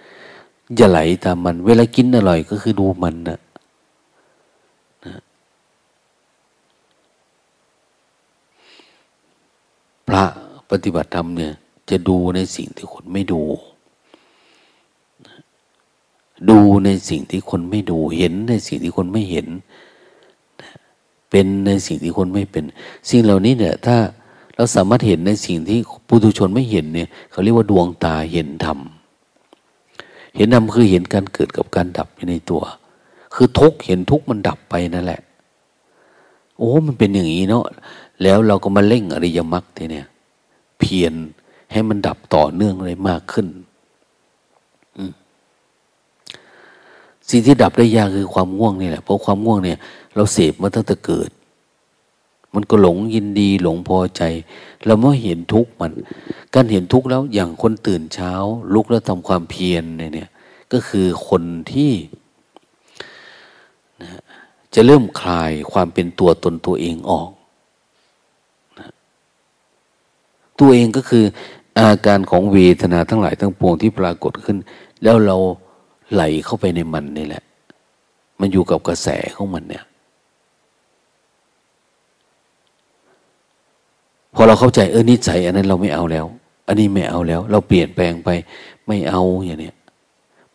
[0.08, 3.38] ๆอย่าไหลตามมัน เวลากินอร่อยก็คือดูมันนะ
[5.04, 5.14] นะ
[10.08, 10.24] พระ
[10.70, 11.52] ปฏิบัติธรรมเนี่ย
[11.90, 13.42] จะดูในสิ่งที่คนไม่ดู
[16.50, 19.46] ดูในสิ่งที่คนไม่ดูเห็นในสิ่งที่คนไม่เห็น
[21.30, 22.64] เป็นในสิ่งที่คนไม่เป็น
[23.08, 23.96] สิ่งเหล่านี้เนี่ย ถ้า
[24.56, 28.78] เราสามารถเห็นในสิ่งที่ปุถุชนไม่เห็นเนี่ย เขาเรียกว่าดวงตาเห็นธรรม
[30.36, 32.62] เห็นธรรมคือเห็นการเกิดกับการดับในตัว
[33.34, 35.20] คือทุกเห็นทุกมันดับไปนั่นแหละ
[36.56, 37.64] โอ้มันเป็นอย่างนี้เนาะ
[38.22, 40.06] แล้วเราก็มาเล่งอริยมรรคทีเนี่ย
[40.78, 41.14] เพียร
[41.72, 43.46] ให้มันดับต่อเนื่องเลยมากขึ้น
[47.30, 49.78] สิ่งที่ดับได้ยากคือความง่วงนี่แหละเพราะความง่วงเนี่ย
[50.14, 51.30] เราเสพมาตั้งแต่เกิด
[52.54, 54.22] มันก็หลงยินดีหลงพอใจ
[54.86, 55.92] เราเมื่อเห็นทุกข์มัน
[56.54, 58.32] การเห็นทุกข์แล้วอย่างคนตื่นเช้า
[58.74, 60.30] ลุกแล้วทำความเพียรเนี่ย
[60.72, 61.92] ก็คือคนที่
[64.02, 64.10] นะ
[64.74, 67.30] จะเริ่มคลายความเป็นตัวตนตัวเองออก
[68.78, 68.88] นะ
[70.58, 71.24] ตัวเองก็คือ
[71.78, 74.56] อาการของเวทนาทั้งหลายทั้งปวงที่ปรากฏขึ้น
[75.02, 75.36] แล้วเรา
[76.14, 77.42] ไหลเข้าไปในมันนี่แหละ
[78.40, 79.84] มันอยู่กับกระแสของมันเนี่ย
[84.34, 86.26] พอเราเข้าใจเออนิสัยอันนั้นเราไม่เอาแล้ว
[86.68, 88.28] อันนี้ไม่เอาแล้ว เราเปลี่ยนแปลงไป
[88.86, 89.76] ไม่เอาอย่างเนี้ย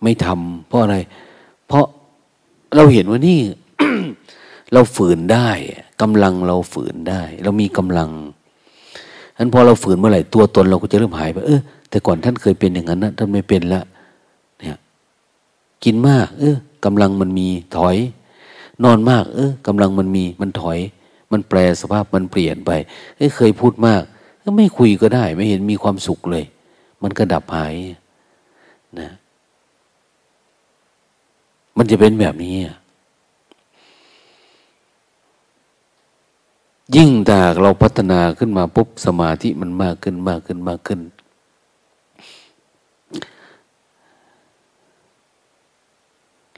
[0.04, 0.97] ไม่ทำเพราะอะไร
[1.68, 1.86] เพราะ
[2.76, 3.39] เราเห็นว่านี่
[4.74, 5.49] เราฝืนได้
[6.01, 8.10] กำลังเราฝืนได้ เรามีกำลัง
[9.36, 13.82] ฉะนั้นพอเราฝืนเมื่อไหร่ตัวตนเราก็จะเริ่มหายไปเออแต่ก่อนท่านเคยเป็นอย่างนั้นนะท่านไม่เป็นละ
[15.84, 17.98] กินมาก เออกำลังมันมีถอย
[18.84, 20.80] นอนมาก เออกำลังมันมี มันถอย
[21.32, 22.72] มันแปลสภาพมันเปลี่ยนไป
[23.36, 24.02] เคยพูดมาก
[24.44, 26.46] ก็ไม่คุยก็ได้ ไม่เห็นมีความสุขเลย
[27.04, 27.76] มันก็ดับหาย
[29.00, 29.10] นะ
[31.78, 32.56] มันจะเป็นแบบนี้
[36.96, 41.00] ยิ่งถ้าเราพัฒนาขึ้นมาปุ๊บสมาธิมันมากขึ้นมากขึ้นมากขึ้น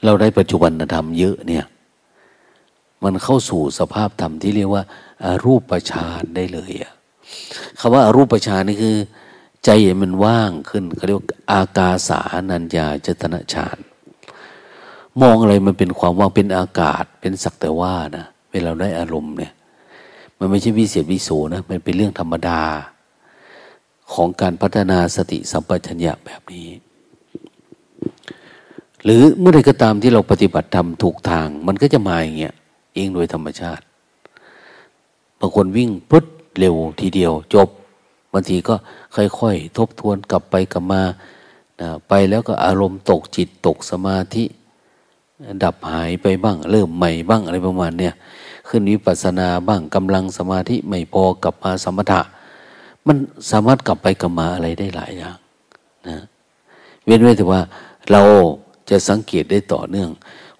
[0.06, 1.64] เราได้ปัจจุบันธรรมเยอะเนี่ย
[3.04, 4.82] มันเข้าสู่สภาพธรรมที่เรียกว่า
[5.24, 6.92] อารูปฌานได้เลยอะ
[7.78, 8.96] คำว่าอารูปฌานนี่คือ
[9.64, 9.70] ใจ
[10.02, 13.78] มันว่างขึ้นเขาเรียกว่าอากาสานัญญาจตนะฌาน
[15.20, 19.52] มองอะไรมันเป็นความว่างเป็นอากาศ เป็นสักแต่ว่านะเวลาได้อารมณ์เนี่ย
[20.38, 22.60] มันไม่ใช่วิเศษวิโสนะมันเป็นเรื่องธรรมดา
[24.12, 26.68] ของการพัฒนาสติสัมปชัญญะแบบนี้
[29.06, 32.54] หรือเมื่อใดก็ตามที่เราปฏิบัติธรรมถูกทาง มันก็จะมาอย่างเงี้ย
[32.94, 33.84] เองโดยธรรมชาติ
[35.40, 36.24] บางคนวิ่งพุท
[36.58, 37.68] เร็วทีเดียวจบ
[38.32, 38.74] บางทีก็
[39.16, 41.02] ค่อยๆทบทวนกลับไปกลับมา
[41.80, 44.44] นะไปแล้วก็อารมณ์ตกจิตตกสมาธิ
[45.64, 48.14] ดับหายไปบ้าง เริ่มใหม่บ้างอะไรประมาณเนี้ย
[48.68, 52.20] ขึ้นวิปัสสนาบ้างกำลังสมาธิไม่พอกลับมาสมถะ
[53.06, 53.16] มัน
[53.50, 55.36] สามารถกลับไปกลับมาอะไรได้หลายอย่าง
[56.08, 56.16] นะ
[57.04, 57.60] เว้นไว้แต่ว่า
[58.10, 58.22] เรา
[58.90, 60.10] จะสังเกตได้ต่อเนื่อง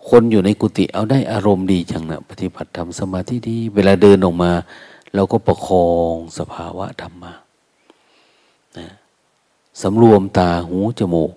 [0.09, 4.53] คนอยู่ในกุฏิเอาได้อารมณ์ดีจังนะปฏิบัติทำสมาธิดี เวลาเดินออกมา
[5.15, 7.33] เราก็ประคองสภาวะธรรมมา
[8.79, 8.87] นะ
[9.83, 11.33] สำรวมตาหูจมูก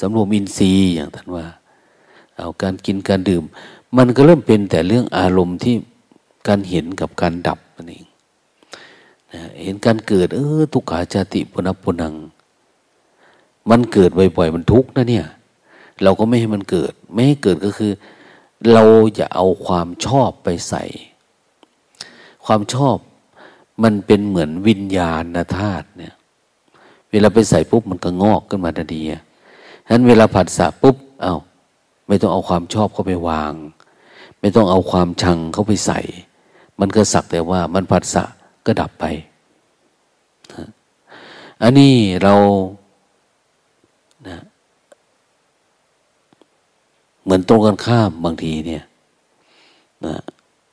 [0.00, 1.46] สำรวมอินทรีย์อย่างท่านว่า
[2.38, 3.44] เอาการกินการดื่ม
[3.96, 5.74] มันก็เริ่มเป็นแต่เรื่องอารมณ์ที่
[6.48, 8.06] การเห็นกับการดับนั่นเอง
[9.32, 12.14] นะเห็นการเกิดเออทุกขาจติปุณปุนัง
[13.70, 15.26] มันเกิดบ่อยๆมันทุกข์นะเนี่ย
[16.02, 17.92] เราก็ไม่ให้มันเกิด ไม่ให้เกิดก็คือ
[18.72, 18.84] เรา
[19.18, 20.84] จะเอาความชอบไปใส่
[22.46, 22.96] ความชอบ
[23.82, 25.24] มันเป็นเหมือนวิญญาณ
[25.56, 26.14] ธาตุเนี่ย
[27.10, 29.20] เวลาไปใส่ปุ๊บมันก็งอกขึ้นมาทันทีฉะ
[29.88, 31.36] นั้นเวลาผัดสะปุ๊บเอา้า
[32.08, 33.52] ไม่ต้องเอาความชอบเข้าไปวาง
[34.40, 36.00] ไม่ต้องเอาความชังเข้าไปใส่
[36.80, 38.24] มันก็สักแต่ว่ามันผัดสะ
[38.66, 39.04] ก็ดับไป
[41.62, 42.34] อันนี้เรา
[44.28, 44.38] นะ
[47.26, 48.82] เหมือนตรงกันข้ามบางทีเนี่ย
[50.06, 50.16] นะ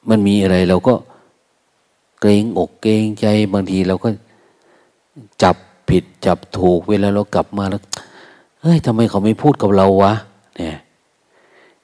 [0.10, 0.94] มันมีอะไรเราก็
[2.20, 4.10] เกรงอกเกรงใจบางทีเราก็
[5.44, 5.56] จับ
[5.90, 7.82] ผิดจับถูกเวลาเรากลับมาแล้ว
[8.62, 10.14] เฮ้ยทำไมเขาไม่พูดกับเราวะ
[10.58, 10.78] เนี่ย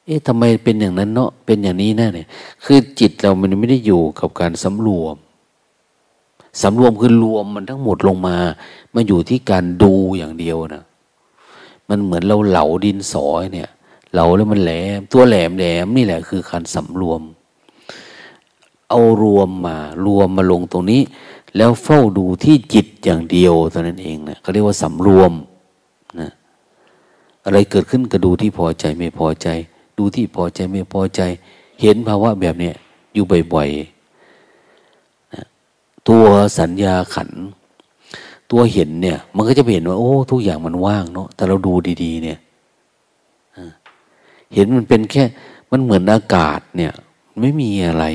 [0.05, 2.27] เอ๊ะทำไมเป็นอย่างนั้นเนาะเป็นอย่างนี้นะเนี่ย
[2.63, 5.17] คือจิตเรามันไม่ได้อยู่กับการสำรวม
[6.61, 8.35] สำรวมคือรวมมันทั้งหมดลงมา
[8.93, 10.83] มาอยู่ที่การดูอย่างเดียวนะ
[11.89, 13.69] มันเหมือนเราเหลาดินสอเนี่ย
[14.13, 17.21] เหลาแล้วมันแหลม ตัวแหลมแหลมนี่แหละคือการสำรวม
[18.89, 21.01] เอารวมมารวมมาลงตรงนี้
[21.57, 25.31] แล้วเฝ้าดูที่จิตอย่างเดียวเท่านั้นเองนะเขาเรียกว่าสำรวม
[26.19, 26.29] นะ
[27.45, 29.47] อะไรเกิดขึ้นก็ดูที่พอใจไม่พอใจ
[29.97, 31.21] ดูที่พอใจไม่พอใจ
[31.81, 32.71] เห็นภาวะแบบนี้
[33.13, 35.45] อยู่บ่อยๆนะ
[36.07, 36.23] ตัว
[36.59, 37.29] สัญญาขัน
[38.51, 42.39] ตัวเห็นเนี่ย มันก็จะเห็นว่า โอ้ ทุกอย่างมันว่างเนาะแต่เราดูดี ๆ เนี่ย
[44.53, 45.23] เห็นมันเป็นแค่
[45.71, 46.93] มันเหมือนอากาศเนี่ย
[47.39, 48.05] ไม่มีอะไร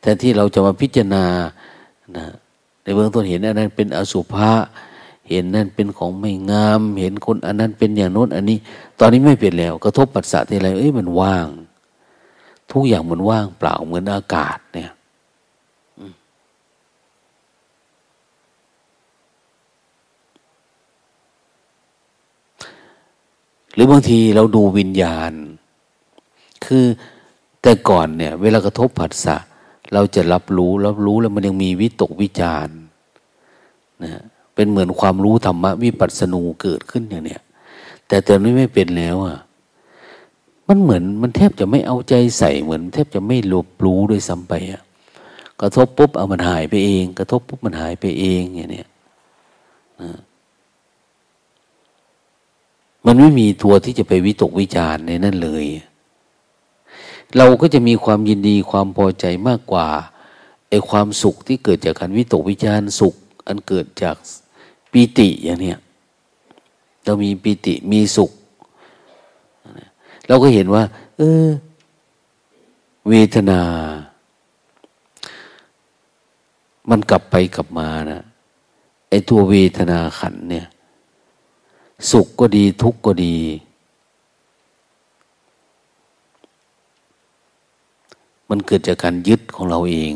[0.00, 1.24] แต่ที่เราจะมาพิจารณา
[2.16, 2.26] นะ
[2.82, 4.52] ในเบื้องต้นเห็นอันนั้นเป็นอสุภะ
[5.28, 8.58] เห็นนั่นเป็นของไม่งาม เห็นคนอันนั้นเป็นอย่างโน้นอันนี้
[8.98, 11.46] ตอนนี้ไม่เปลี่ยนแล้ว กระทบปัสสะที่ไรเอ้ยมันว่าง
[12.72, 14.90] ทุกอย่างมันว่างเปล่าเหมือนอากาศเนี่ย
[23.80, 25.32] รือบางทีเราดูวิญญาณ
[26.64, 26.84] คือ
[27.62, 29.36] แต่ก่อนเนี่ย เวลากระทบผัสสะ
[29.92, 32.68] เราจะรับรู้รับรู้แล้วมันยังมีวิตกวิจาร
[34.02, 34.22] นะ
[34.54, 37.42] เป็นเหมือนความรู้ธรรมะวิปัสสนูเกิดขึ้นอย่างเนี้ย
[38.08, 39.38] แต่ตอนนี้ไม่เป็นแล้วอะ
[40.68, 44.82] มันเหมือนมันแทบจะไม่เอาใจใส่เหมือน แทบจะไม่รบรู้ด้วยซ้ำไปอะ
[45.60, 48.88] กระทบปุ๊บเอามันหายไปเอง กระทบปุ๊บมันหายไปเองอย่างเนี้ย
[50.00, 50.10] นะ
[53.10, 55.66] มันไม่มีตัวที่จะไปวิตกวิจารในนั่นเลย
[57.36, 59.86] เราก็จะมีความยินดีความพอใจมากกว่า
[60.68, 63.14] ไอความสุขที่เกิดจากการวิตกวิจารสุข
[63.46, 64.16] อันเกิดจาก
[64.90, 65.78] ปีติอย่างเนี้ย
[67.04, 68.30] เรามีปีติมีสุข
[70.28, 70.82] เราก็เห็นว่า
[71.16, 71.46] เออ
[73.08, 73.60] เวทนา
[76.90, 78.22] มันกลับไปกลับมานะ
[79.10, 80.66] ไอตัวเวทนาขันเนี่ย
[82.10, 83.36] สุขก็ดีทุกข์ก็ดี
[88.50, 90.14] มันเกิดจากการยึดของเราเอง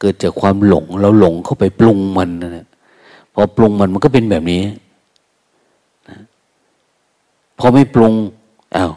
[0.00, 2.66] เกิดจากความหลง เราหลงเข้าไปปรุงมันนะ
[3.32, 4.62] พอปรุงมันมันก็เป็นแบบนี้
[6.08, 6.16] นะ
[7.58, 8.12] พอไม่ปรุง
[8.76, 8.92] อา้าว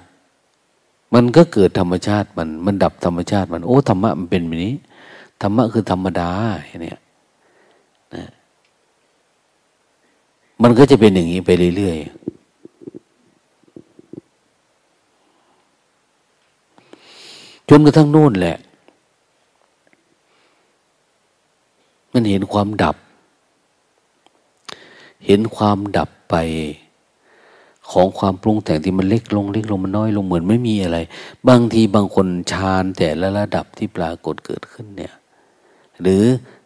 [1.14, 4.76] มันก็เกิดธรรมชาติมัน มันดับธรรมชาติมัน โอ้ธรรมะมันเป็นแบบนี้
[5.42, 6.30] ธรรมะคือธรรมดา
[6.82, 7.00] เนี่ย
[8.16, 8.28] นะ
[10.62, 12.08] มันก็จะเป็นอย่างนี้ไปเรื่อยๆ
[17.70, 18.58] จนกระทั่งนู่นแหละ
[22.14, 22.96] มันเห็นความดับ
[25.26, 26.36] เห็นความดับไป
[27.92, 30.98] ของความปรุงแต่งที่มันเล็กลงเล็กลงมันน้อยลงเหมือนไม่มีอะไร
[31.48, 35.14] บางทีบางคนฌานแต่ละระดับที่ปรากฏเกิดขึ้นเนี่ย
[36.02, 36.24] หรือ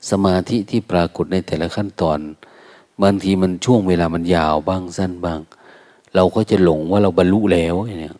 [0.09, 2.19] สมาธิที่ปรากฏในแต่ละขั้นตอน
[3.03, 5.39] บางทีมันช่วงเวลามันยาวบ้างสั้นบ้าง
[6.15, 8.15] เราก็จะหลงว่าเราบรรลุแล้วเนี่ย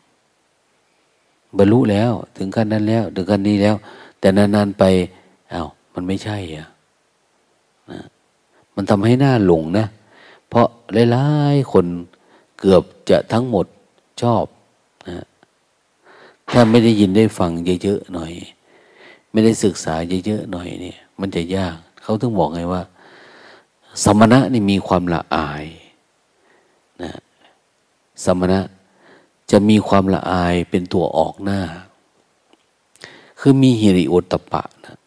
[1.57, 3.75] บรรลุแล้ว ถึงขั้นนั้นแล้ว ถึงขั้นนี้แล้ว
[4.19, 4.83] แต่นานๆไป
[5.53, 6.67] อา้าวมันไม่ใช่อะ
[7.91, 8.01] นะ
[8.75, 9.85] มันทำให้หน้าหลงนะ
[10.49, 10.67] เพราะ
[11.11, 11.85] หลายๆคน
[12.59, 13.65] เกือบจะทั้งหมด
[14.21, 14.45] ชอบ
[15.09, 15.25] นะ
[16.51, 17.51] ถ้าไม่ได้ยินได้ฟัง
[17.83, 18.31] เยอะๆหน่อย
[19.31, 22.81] ไม่ได้ศึกษาเยอะๆหน่อยเนี่ย มันจะยาก เขาถึงบอกไงว่า
[24.03, 25.65] สมณะนี่มีความละอาย
[27.03, 27.11] นะ
[28.25, 28.59] สมณะ
[29.51, 31.61] จะมีความละอายเป็นตัวออกหน้า
[33.39, 34.97] คือมีฮิริโอตปะนะ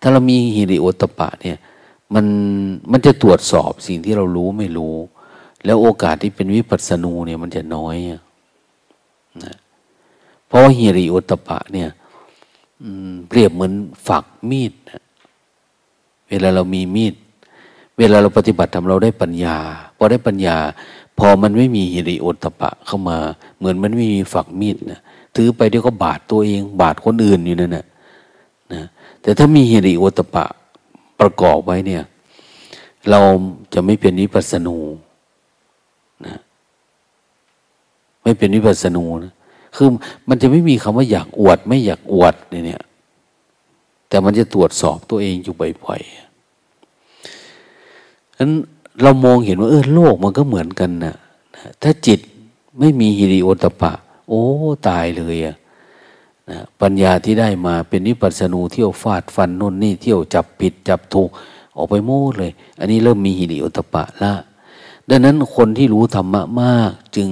[0.00, 1.58] ถ้าเรามีฮิริโอตปะเนี่ย
[2.14, 2.26] มัน
[2.90, 4.94] มันจะตรวจสอบสิ่งที่เรารู้ไม่รู้
[5.64, 7.96] แล้วโอกาสที่เป็นวิปัสสนูเนี่ยมันจะน้อย
[9.44, 9.54] นะ
[10.46, 11.90] เพราะว่าฮิริโอตปะเนี่ย
[13.28, 13.72] เปรียบเหมือน
[14.08, 15.02] ฝักมีดนะ
[16.28, 17.14] เวลาเรามีมีด
[17.98, 19.56] เวลาเราปฏิบัติทำเราได้ปัญญา
[19.96, 20.56] พอได้ปัญญา
[21.18, 23.18] พอมันไม่มีฮิริโอตปะเข้ามา
[23.58, 25.00] เหมือนมันไม่มีฝักมีดนะ
[25.36, 27.86] ถือไปเดี๋ยวก็บาดตัวเอง บาดคนอื่นอยู่นั่นนะ
[28.72, 28.82] นะ
[29.22, 30.44] แต่ถ้ามีฮิริโอตปะ
[31.20, 32.02] ประกอบไว้เนี่ย
[33.10, 33.20] เรา
[33.74, 34.78] จะไม่เป็นวิปัสสนู
[36.26, 36.36] นะ
[38.22, 39.32] ไม่เป็นวิปัสสนูนะ
[39.76, 39.88] คือ
[40.28, 42.82] มันจะไม่มีคำว่าอยากอวด ไม่อยากอวดเนี่ย
[44.08, 46.23] แต่มันจะตรวจสอบตัวเองอยู่บ่อยๆ
[48.38, 48.50] นั้น
[49.02, 51.14] เรามองเห็นว่า เออโลกมันก็เหมือนกันนะ
[51.82, 52.20] ถ้าจิต
[52.78, 53.92] ไม่มีฮิริโอตปะ
[54.28, 54.42] โอ้
[54.88, 55.56] ตายเลยอะ
[56.50, 61.28] นะปัญญาที่ได้มาเป็นนิปัสนูเที่ยวฟาดฟันนู่นนี่เที่ยวจับผิดจับถูก
[61.76, 64.32] ออกไปโมดเลย อันนี้เริ่มมีหิริโอตปะละ
[65.08, 67.28] ดังนั้นคนที่รู้ธรรมะมาก จึง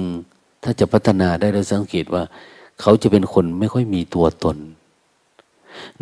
[0.63, 2.23] ถ้าจะพัฒนาได้เราสังเกตว่า
[2.81, 4.57] เขาจะเป็นคนไม่ค่อยมีตัวตน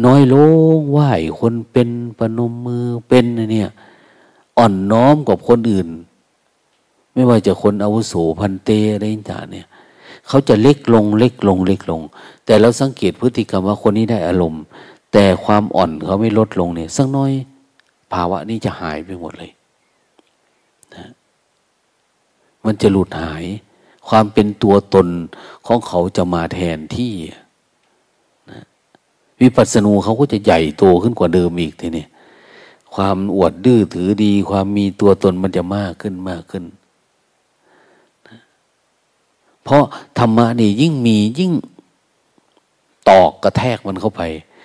[0.06, 0.36] น้อยล
[0.76, 1.00] งไหว
[1.40, 3.70] คนเป็นปนมมือเป็นเนี่ย
[4.58, 5.88] อ่อนน้อมกับคนอื่น
[7.14, 9.68] ไม่ว่าจะคนอาวุโสพันเตอะไรต่างเนี่ย
[10.28, 12.02] เขาจะเล็กลงเล็กลงเล็กลง
[12.46, 14.64] แต่เราสังเกตพฤติกรรมว่าคนนี้ได้อารมณ์
[15.14, 17.32] แต่ความอ่อนเขาไม่ลดลงเนี่ยสักน้อย
[18.14, 19.52] ภาวะนี้จะหายไปหมดเลย
[20.96, 21.10] นะ
[22.66, 23.46] มันจะหลุดหาย
[24.08, 25.08] ความเป็นตัวตน
[25.68, 27.14] ของเขาจะมาแทนที่
[28.52, 28.62] นะ
[29.42, 32.06] วิปัสสนูเขาก็จะใหญ่โตขึ้นกว่าเดิมอีกทีนี้
[32.96, 36.64] ความอวดดื้อถือดี ความมีตัวตนมันจะมากขึ้นมากขึ้น
[39.64, 39.84] เพราะ
[40.20, 41.52] ธรรมะนี่ยิ่งมียิ่ง
[43.10, 44.22] ตอกกระแทกมันเข้าไป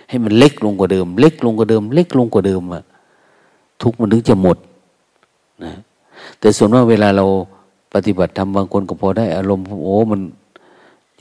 [0.08, 2.84] ให้มันเล็กลงกว่าเดิม เล็กลงกว่าเดิม เล็กลงกว่าเดิมอะ
[3.82, 4.56] ทุกมันถึงจะหมด
[5.64, 5.72] นะ
[6.38, 7.26] แต่ส่วนว่าเวลาเรา
[7.94, 10.20] ปฏิบัติทำบางคนก็พอได้อารมณ์โอ้มัน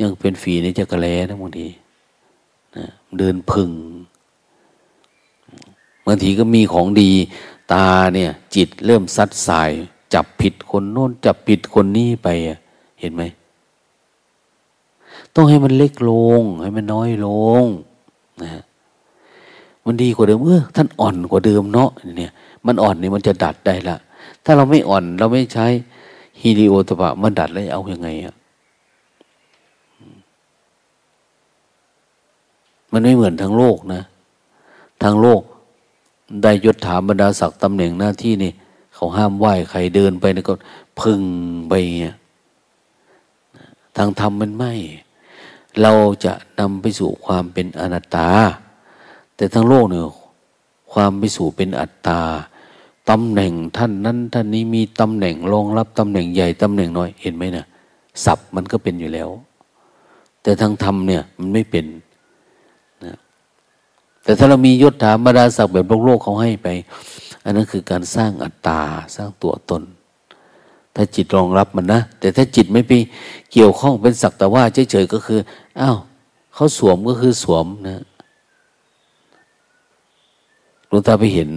[0.02, 1.68] ยังเป็นฝีในจักระแลนะบางที
[2.78, 2.86] นะ
[3.18, 3.72] เดินพึง
[6.06, 7.12] บางทีก็มีของดี
[7.74, 9.72] ตาเนี่ย จิตเริ่มซัดสาย
[10.14, 12.28] จับผิดคนโน้น จับผิดคนนี้ไป
[13.00, 13.24] เห็นไหม
[15.36, 17.28] ต้องให้มันเล็กลง ให้มันน้อยล
[17.64, 17.66] ง
[18.44, 18.50] นะ
[19.86, 22.32] มันดีกว่าเดิมเออท่านอ่อนกว่าเดิมเนาะเนี่ย
[22.66, 23.98] มันอ่อนนี่มันจะดัดได้ละ
[24.44, 25.66] ถ้าเราไม่อ่อนเราไม่ใช้
[26.42, 28.36] ฮีริโอตปะมันดัดแล้วเอาอยัางไงอะ
[32.92, 34.02] มันไม่เหมือนทั้งโลกนะ
[35.04, 35.42] ทางโลก
[36.44, 38.52] ได้ยศถาบรรดาศักดิ์ตำแหน่งหน้าที่นี่
[38.96, 40.54] เขาห้ามไหว้ใครเดินไปนี่ก็
[41.02, 41.22] พึ่ง
[41.68, 42.16] ไปเงี้ย
[43.98, 44.74] ทางธรรมมันไม่
[45.82, 45.92] เรา
[46.26, 48.28] จะนำไปสู่ความเป็นอนัตตา
[49.36, 50.02] แต่ทั้งโลกเนี่ย
[50.94, 52.22] ความไปสู่เป็นอัตตา
[53.10, 57.66] ตำแหน่งท่านนั้นท่านนี้มีตำแหน่งรองรับตำแหน่งใหญ่ตำแหน่งน้อยเห็นไหมนะ
[58.26, 59.30] ศัพท์มันก็เป็นอยู่แล้ว
[60.42, 61.86] แต่ทางธรรมเนี่ยมันไม่เป็น
[64.26, 66.68] แต่ถ้าเรามียศถาบรรดาศักดิ์แบบโลกโลกเขาให้ไป
[67.44, 68.82] อันนั้นคือการสร้างอัตตา
[69.16, 69.84] สร้างตัวตน
[70.96, 72.92] ถ้าจิตรองรับมันนะ แต่ถ้าจิตไม่ไป
[73.52, 75.40] เกี่ยวข้องเป็นสักแต่ว่าเฉยๆก็คือ
[75.80, 75.98] อ้าว
[76.54, 78.04] เขาสวมก็คือสวมนะ
[80.88, 81.50] หลวงตาไปเห็น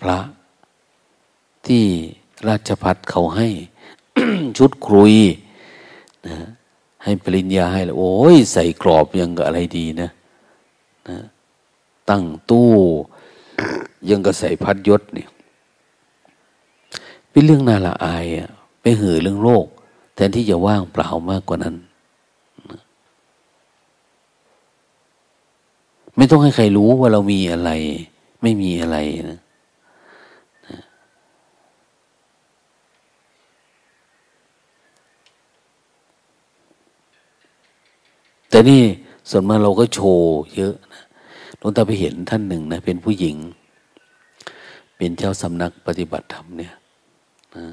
[0.00, 0.18] พระ
[1.66, 1.84] ที่
[2.48, 3.48] ราชพัฒเขาให้
[4.58, 5.14] ชุดครุย
[6.26, 6.36] นะ
[7.04, 10.10] ให้ปริญญาให้เลยโอ้ยใส่กรอบยังกับอะไรดีนะ
[11.08, 11.18] นะ
[12.10, 12.72] ตั้งตู้
[14.10, 15.28] ยังก็ใส่พัดยศเนี่ย
[17.30, 18.50] เป็นเรื่องน่าละอายอะ
[18.80, 19.66] ไปเหือเรื่องโลก
[20.14, 21.74] แทนที่จะว่างเปล่ามากกว่านั้น
[26.16, 27.70] ไม่ต้องให้ใครรู้ว่าเรามีอะไร
[28.42, 28.96] ไม่มีอะไร
[29.30, 29.40] นะ
[38.54, 38.82] แต่นี่
[39.30, 41.04] ส่วนมากเราก็โชว์เยอะนะ
[41.58, 43.36] หลวงตาไปเห็นท่านหนึ่งนะเป็นผู้หญิง
[44.96, 46.74] เป็นเจ้าสำนักปฏิบัติธรรมเนี่ย
[47.56, 47.66] นะ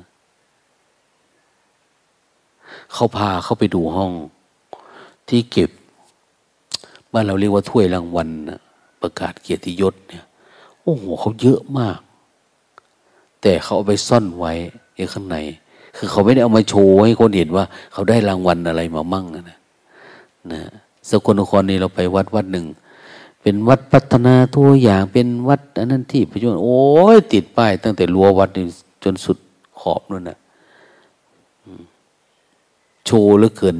[2.93, 4.11] เขาพาเข้าไปดูห้อง
[5.29, 5.71] ที่เก็บ
[7.13, 8.59] บ้านเราเรียกว่าถ้วยรางวัลนะ
[9.01, 10.25] ประกาศเกียรติยศเนี่ย
[10.81, 11.99] โอ้โหเขาเยอะมาก
[13.41, 14.53] แต่เขาเอาไปซ่อนไว้
[14.95, 15.37] ในข้างใน
[15.97, 17.63] คือเขาไม่ได้เอามาโชว์ให้คนเห็นว่า
[17.93, 19.60] เขาได้รางวัลอะไรมามั่งนะ
[20.51, 20.61] นะ
[21.09, 22.65] สกลนครนี่เราไปวัดวัดหนึ่ง
[23.41, 26.81] เป็นวัดพัฒนาตัวอย่างเป็นวัดอันนั้นที่พระจุโอ้
[27.15, 28.65] ยติดป้ายตั้งแต่รั้ววัดนี่
[29.03, 29.37] จนสุด
[29.79, 30.37] ขอบนู่นนะ
[33.05, 33.77] โชว์เหลือเกิน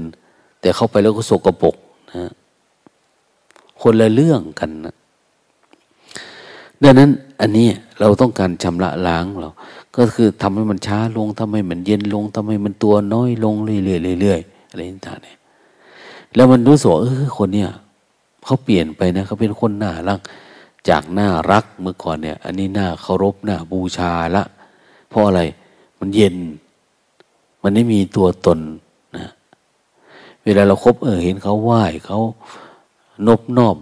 [0.61, 1.75] แต่เข้าไปแล้วก็สกปรก
[2.11, 2.31] นะ
[3.81, 4.95] คนละเรื่องกันนะ
[6.83, 7.09] ดังนั้น
[7.41, 7.67] อันนี้
[7.99, 9.49] เราต้องการชำระล้างเรา
[9.97, 15.37] ก็คือทำให้มันช้าลงทำให้มันเย็นลงทำให้มันตัวน้อยลงเรื่อยๆเรื่อยๆอะไรต่างๆเนี่ย
[16.35, 17.69] แล้วมันรู้สึกเออคนเนี้ย
[18.45, 20.19] เขาเปลี่ยนไปนะเขาเป็นคนน่ารัก
[20.89, 24.43] จากน่ารักเมื่อก่อนเนี่ย อันนี้น่าเคารพน่าบูชาละ
[25.09, 25.41] เพราะอะไร
[25.99, 26.35] มันเย็น
[27.63, 28.59] มันไม่มีตัวตน
[29.17, 29.27] นะ
[30.43, 32.19] เวลาเราครบเออเห็นเขาไหว้เขา
[33.27, 33.77] นบนอบ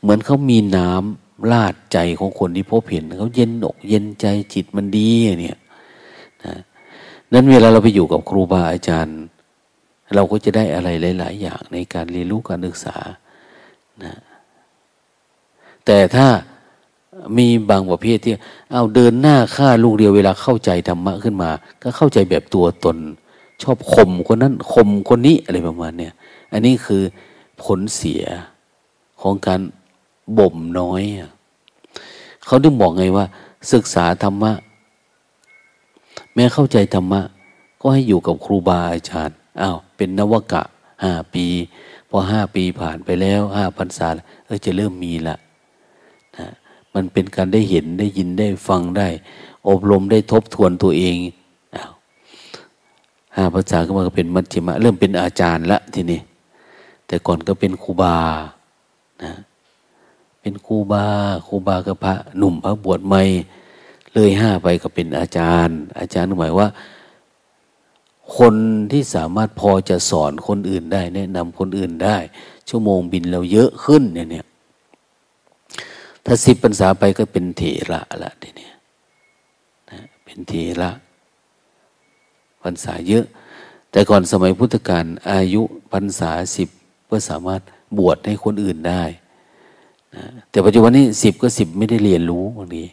[0.00, 5.08] เหมือนเขามีน้ำลาดใจของคนที่พบเห็นเขาเย็นอกเย็นใจจิตมันดี
[5.40, 5.58] เนี่ย
[6.44, 6.54] นะ
[7.32, 9.18] นั้นเวลาเราไปอยู่กับครูบาอาจารย์
[10.14, 10.88] เราก็จะได้อะไร
[11.18, 12.96] หลาย ๆ อย่างในการเรียนรู้การศึกษา
[14.04, 14.14] นะ
[15.86, 16.26] แต่ถ้า
[17.38, 18.32] มีบางประเภทที่
[18.72, 21.50] เอาเดินหน้าฆ่าลูกเดียวเวลาเข้าใจธรรมะขึ้นมา
[21.82, 22.96] ก็เข้าใจแบบตัวตน
[23.62, 26.12] ชอบข่มคนนั้นข่มคนนี้อะไรประมาณเนี่ย
[26.52, 27.02] อันนี้คือ
[27.62, 28.24] ผลเสีย
[29.20, 29.60] ของการ
[30.38, 31.02] บ่มน้อย
[32.46, 33.26] เขาถึงบอกไงว่า
[33.72, 34.52] ศึกษาธรรมะ
[36.34, 37.20] แม้เข้าใจธรรมะ
[37.80, 40.62] ก็ให้อยู่กับครูบาอาจารย์ อ้าวเป็นนวกะ
[41.04, 41.46] ห้าปี
[42.08, 44.08] พอห้าปีผ่านไปแล้วห้าพรรษา
[44.46, 45.36] เออจะเริ่มมีละ
[46.38, 46.48] นะ
[46.94, 49.08] มันเป็นการได้เห็นได้ยินได้ฟังได้
[49.68, 51.16] อบรมได้ทบทวนตัวเอง
[51.76, 51.92] อ้าว
[53.36, 56.20] ห้าพรรษาก็มาเป็นมัชฌิมะเริ่มเป็นอาจารย์ละทีนี้
[57.06, 58.16] แต่ก่อนก็เป็นครูบา
[59.22, 59.32] นะ
[60.40, 61.06] เป็นครูบา
[61.46, 63.22] ครูบากับพระหนุ่มพระบวชใหม่
[64.14, 66.68] เลยห้าไปก็เป็นอาจารย์ อาจารย์หมายว่า
[68.38, 68.54] คน
[68.92, 72.16] ที่สามารถพอจะสอนคนอื่นได้ แนะนำคนอื่นได้
[72.68, 74.46] ชั่วโมงบินเราเยอะขึ้นเนี่ยเนี่ย
[76.24, 78.70] ถ้าสิบพรรษาไปก็เป็นเถระละเดี๋ยวนี้
[79.90, 80.90] นะเป็นเถระ
[82.62, 83.24] พรรษาเยอะ
[83.90, 85.62] แต่ก่อนสมัยพุทธกาลอายุ
[85.92, 86.68] พรรษาสิบ
[87.10, 87.62] ก็สามารถ
[87.98, 89.02] บวชให้คนอื่นได้
[90.14, 92.84] นะแต่ปัจจุบันนี้สิบก็สิบไม่ได้เรียนรู้บางที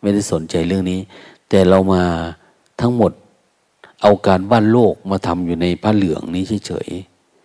[0.00, 1.00] ไม่ได้สนใจเรื่องนี้
[1.48, 2.02] แต่เรามา
[2.80, 3.12] ทั้งหมด
[4.02, 6.88] เอาการบ้านโลกมาทำอยู่ในผ้าเหลืองนี้เฉย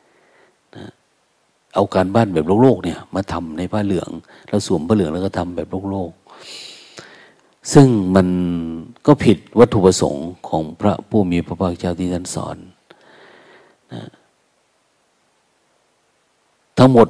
[0.10, 0.86] ๆนะ
[1.74, 4.10] เอาการบ้านแบบโลกๆเนี่ย มาทำในผ้าเหลือง
[4.50, 8.28] เราสวมผ้าเหลืองแล้วก็ทำแบบโลกๆซึ่งมัน
[9.06, 12.58] ก็ผิดวัตถุประสงค์ของพระผู้มีพระภาคเจ้าที่ท่านสอน
[13.94, 14.02] นะ
[16.78, 17.08] ทั้งหมด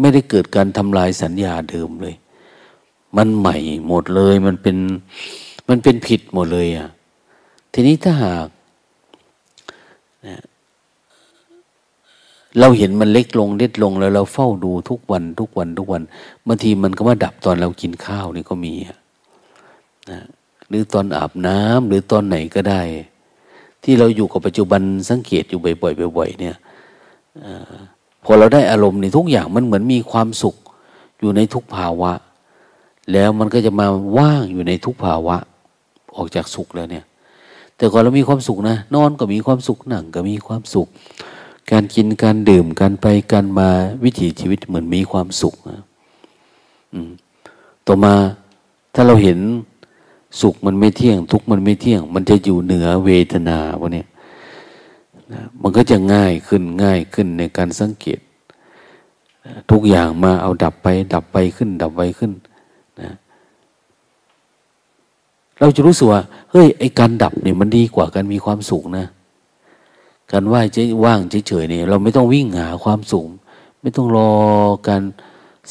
[0.00, 2.14] ไม่ได้เกิดการทำลายสัญญาเดิมเลย
[3.16, 3.56] มันใหม่
[3.86, 4.76] หมดเลย มันเป็น
[5.68, 6.88] มันเป็นผิดหมดเลยอะ
[7.72, 8.46] ทีนี้ถ้าหาก
[12.60, 16.02] เราเห็นมันเล็กลงเล็กลงแล้วเราเฝ้าดูทุกวันทุกวันทุกวัน
[16.46, 18.74] บางทีมันก็มาดับตอนเรากินข้าวนี่ก็มี
[20.10, 20.20] นะ
[20.68, 22.80] หรือตอนอาบน้ำหรือตอนไหนก็ได้
[23.84, 26.56] ที่เราอยู่กับปัจจุบันสังเกตอยู่บ่อยๆบ่อยๆเนี่ย
[27.44, 27.46] อ
[28.24, 30.56] พอเราได้อารมณ์ในทุกอย่างมันเหมือนมีความสุข
[31.20, 32.12] อยู่ในทุกภาวะ
[33.12, 33.86] แล้วมันก็จะมา
[34.18, 35.36] ว่างอยู่ในทุกภาวะ
[36.16, 37.04] ออกจากสุขแล้วเนี่ย
[37.76, 40.88] แต่ก่อนเรามีความสุขนะ นอนก็มีความสุขนั่งก็มีความสุข
[41.70, 43.68] การกินการดื่มการไปการมา
[44.04, 45.82] วิถีชีวิตเหมือนมีความสุขนะ
[47.86, 48.14] ต่อมา
[48.94, 49.38] ถ้าเราเห็น
[50.40, 54.08] สุขมันไม่เที่ยง ทุกมันไม่เที่ยง มันจะอยู่เหนือเวทนาวะเนี่ย
[55.32, 58.18] นะมันก็จะง่ายขึ้นง่ายขึ้นในการสังเกต
[59.70, 62.32] ทุกอย่างมาเอาดับไป ดับไปขึ้น ดับไปขึ้น
[63.00, 63.10] นะ
[65.60, 69.06] เราจะรู้สึกว่าเฮ้ยไอ้การดับเนี่ยมันดีกว่าการมีความสุขนะ
[70.32, 73.26] การว่ายใจว่างเฉยๆเนี่ยเราไม่ต้องวิ่งหาความสุข
[73.80, 74.32] ไม่ต้องรอ
[74.88, 75.02] การ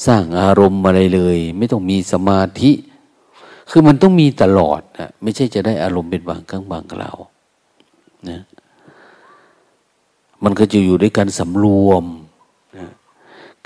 [0.05, 2.72] สร้างอารมณ์อะไรเลย ไม่ต้องมีสมาธิ
[3.70, 7.18] คือมันต้องมีตลอดนะไม่ใช่จะได้อารมณ์เป็นบางครั้งบางคราว
[8.30, 8.41] นะ
[10.43, 12.03] มันก็จะอยู่ด้วยการสำรวม
[12.78, 12.88] นะ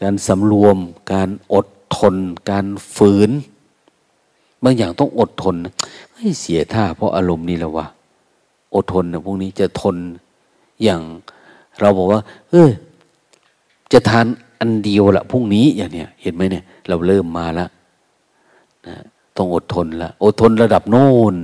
[0.02, 0.78] การสำรวม
[1.14, 1.68] การอด
[1.98, 2.16] ทน
[2.50, 2.66] การ
[2.96, 3.32] ฝืน
[4.64, 5.56] บางอย่างต้องอดทน
[6.16, 7.88] ให้เสียท่าเพราะอารมณ์นี่แหละวะ
[8.76, 9.98] อดทนนะพวกนี้จะทน
[10.84, 11.02] อย่าง
[11.80, 12.70] เราบอกว่า เออ
[13.94, 14.26] จะทาน
[14.60, 17.70] อันเดียวละพรุ่งนี้อย่างเนี้ยเห็นไหมเนี่ย เราเริ่มมาแล้ว
[18.88, 18.96] นะ
[19.38, 21.36] ต้องอดทนละอดทนระดับโน้น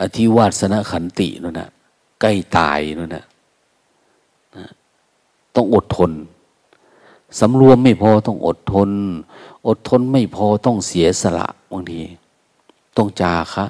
[0.00, 1.68] อธิวาสนขันตินั่นนะ
[2.20, 3.24] ใกล้ตายนั่นนะ
[5.54, 6.10] ต้องอดทน
[7.40, 8.90] สำรวมไม่พอต้องอดทน
[9.68, 12.00] อดทนไม่พอต้องเสียสละบางที
[12.96, 13.66] ต้องจาคะ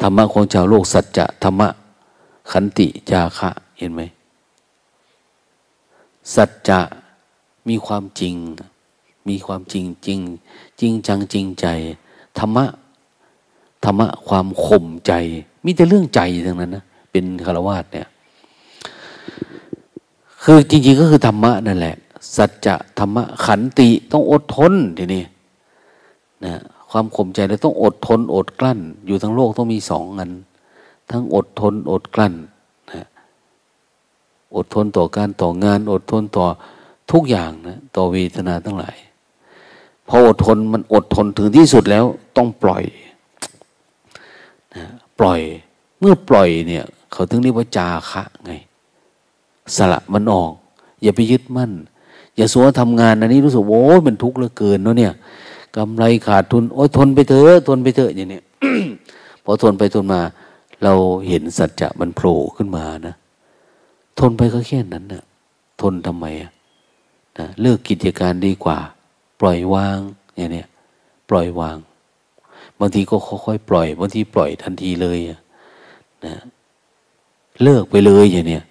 [0.00, 1.68] ธรรมะของชาวโลกสัจจะธรรมะ
[2.50, 4.02] ขันติจาคะ เห็นไหม
[6.34, 6.80] สัจจะ
[7.68, 8.34] มีความจริง
[9.28, 10.20] มีความจริงจริง
[10.80, 11.66] จริงจังจริงใจ
[12.38, 12.64] ธรรมะ
[13.84, 15.12] ธรรมะความข่มใจ
[15.64, 18.08] มีแต่เรื่องใจทั้งนั้นนะ เป็นคารวาสเนี่ย
[20.42, 21.96] คือจริง ๆ ก็คือธรรมะนั่นแหละ
[22.36, 25.24] สัจจะธรรมะขันติต้องอดทนทีนี้
[26.44, 30.30] นะความข่มใจเราต้องอดทนอดกลั้น อยู่ทั้งโลกต้องมีสองอัน
[31.10, 32.34] ทั้งอดทนอดกลั้น
[32.92, 33.06] นะ
[34.56, 36.46] อดทนต่อการต่องาน อดทนต่อ
[37.12, 38.96] ทุกอย่างนะต่อเวทนาทั้งหลาย
[40.08, 42.04] พออดทนมันอดทนถึงที่สุดแล้ว
[42.36, 42.84] ต้องปล่อย
[44.74, 44.84] นะ
[45.18, 45.40] ปล่อย
[46.00, 48.52] เมื่อปล่อยเนี่ย เขาถึงเรียกว่าจาคะไง
[49.76, 50.52] สละมันออก
[51.02, 51.72] อย่าไปยึดมั่น
[52.36, 55.12] อย่าสัวทำงานอันนี้รู้สึกโอ้มันทุกข์เหลือเกินเนาะเนี่ย
[55.76, 58.40] กำไรขาดทุน โอ้ยทนไปเถอะทนไปเถอะอย่างนี้
[59.44, 60.20] พอทนไปทนมา
[60.82, 60.92] เรา
[61.28, 63.14] เห็นสัจจะมันโผล่ขึ้นมานะ
[64.18, 65.24] ทนไปก็แค่นั้นนะ
[65.80, 66.52] ทนทำไมอะ
[67.38, 68.78] นะเลิกกิจการดีกว่า
[69.40, 69.98] ปล่อยวาง
[70.36, 70.68] อย่างเนี้ย
[71.30, 71.76] ปล่อยวาง
[72.80, 75.18] บางทีก็ค่อยๆปล่อยบางทีปล่อยทันทีเลย
[76.24, 76.34] นะ
[77.62, 78.64] เลิกไปเลยอย่างเนี้ย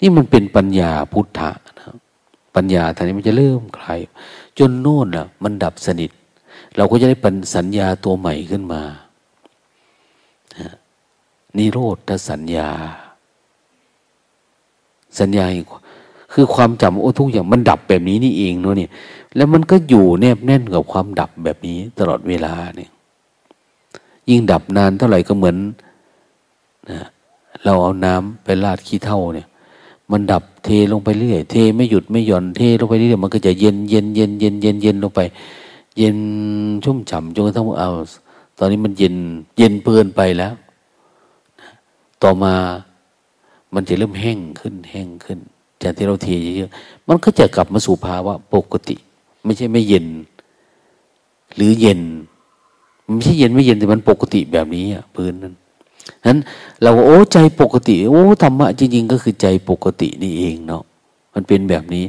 [0.00, 1.84] นี่มันเป็นปัญญาพุทธะนะ
[2.54, 3.98] ปัญญาทางนี้มันจะเริ่มคลาย
[4.58, 6.10] จนโน่นอะ มันดับสนิท
[6.76, 8.82] เราก็จะได้ปัญสัญญาตัวใหม่ขึ้นมา
[11.58, 12.70] นิโรธสัญญา
[15.20, 15.44] สัญญา
[16.32, 18.90] คือความจำโอ้ทุกอย่างมันดับแบบนี้นี่เองเนาะเนี่ย
[19.36, 22.90] แล้วมันก็อยู่แนบแน่นกับความดับแบบนี้ตลอดเวลาเนี่ย
[24.28, 25.56] ยิ่งดับนานเท่าไหร่ก็เหมือน
[26.90, 26.98] นะ
[27.64, 29.46] เราเอาน้ำไปลาดขี้เท่าเนี่ย
[30.12, 35.20] มันดับเทลงไปเรื่อยเทไม่หยุดไม่หย่อนเทลงไปเรื่อยมันก็จะเย็นเย็นเย็นเย็นเย็นเย็นลงไป
[35.98, 36.16] เย็น
[36.84, 37.90] ชุ่มฉ่ำจนกระทั่งเอา
[38.58, 39.14] ตอนนี้มันเย็น
[39.58, 40.52] เย็นเปินไปแล้ว
[42.22, 42.54] ต่อมา
[43.74, 45.38] มันจะเริ่มแห้งขึ้น แห้งขึ้น
[45.82, 48.96] จากที่เราเทเยอะๆมันก็จะกลับมาสู่ภาวะปกติ
[49.44, 50.06] ไม่ใช่ไม่เย็น
[51.54, 52.00] หรือเย็น
[53.14, 55.54] ไม่ใช่เย็นไม่เย็นแต่มันปกติแบบนี้อะพื้นนั้น
[56.26, 56.38] นั้น
[56.82, 60.82] เราโอ้ใจปกติ โอ้ธรรมะจริง ๆ ก็คือใจปกตินี่เองเนาะ
[61.34, 62.04] มันเป็นแบบนี้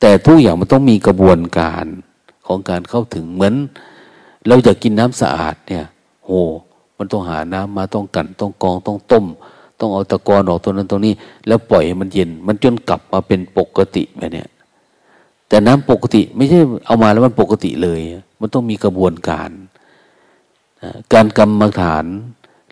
[0.00, 1.84] แต่ทุกอย่างมันต้องมีกระบวนการ
[2.46, 3.54] ของการเข้าถึงเหมือน
[4.48, 5.84] เราอยากกินน้ำสะอาดเนี่ย
[6.24, 6.30] โห
[7.02, 9.24] มันต้องหาน้ำมาต้องกันต้องกองต้องต้ม
[9.80, 11.14] ต้องเอาตะกอนออกตัวนั้นตรงนี้
[11.46, 14.48] แล้วปล่อยให้มันเย็น มันจนกลับมาเป็นปกติแบบเนี้ย
[15.48, 18.00] แต่น้ำปกติ ไม่ใช่เอามาแล้วมันปกติเลย
[18.40, 19.50] มันต้องมีกระบวนการ
[21.12, 22.04] การกรรมฐาน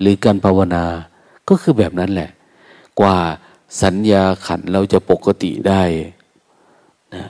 [0.01, 0.85] หรือการภาวนา
[1.48, 2.31] ก็คือแบบนั้นแหละ
[3.01, 3.16] กว่า
[3.82, 5.82] สัญญาขันเราจะปกติได้
[7.15, 7.27] นะ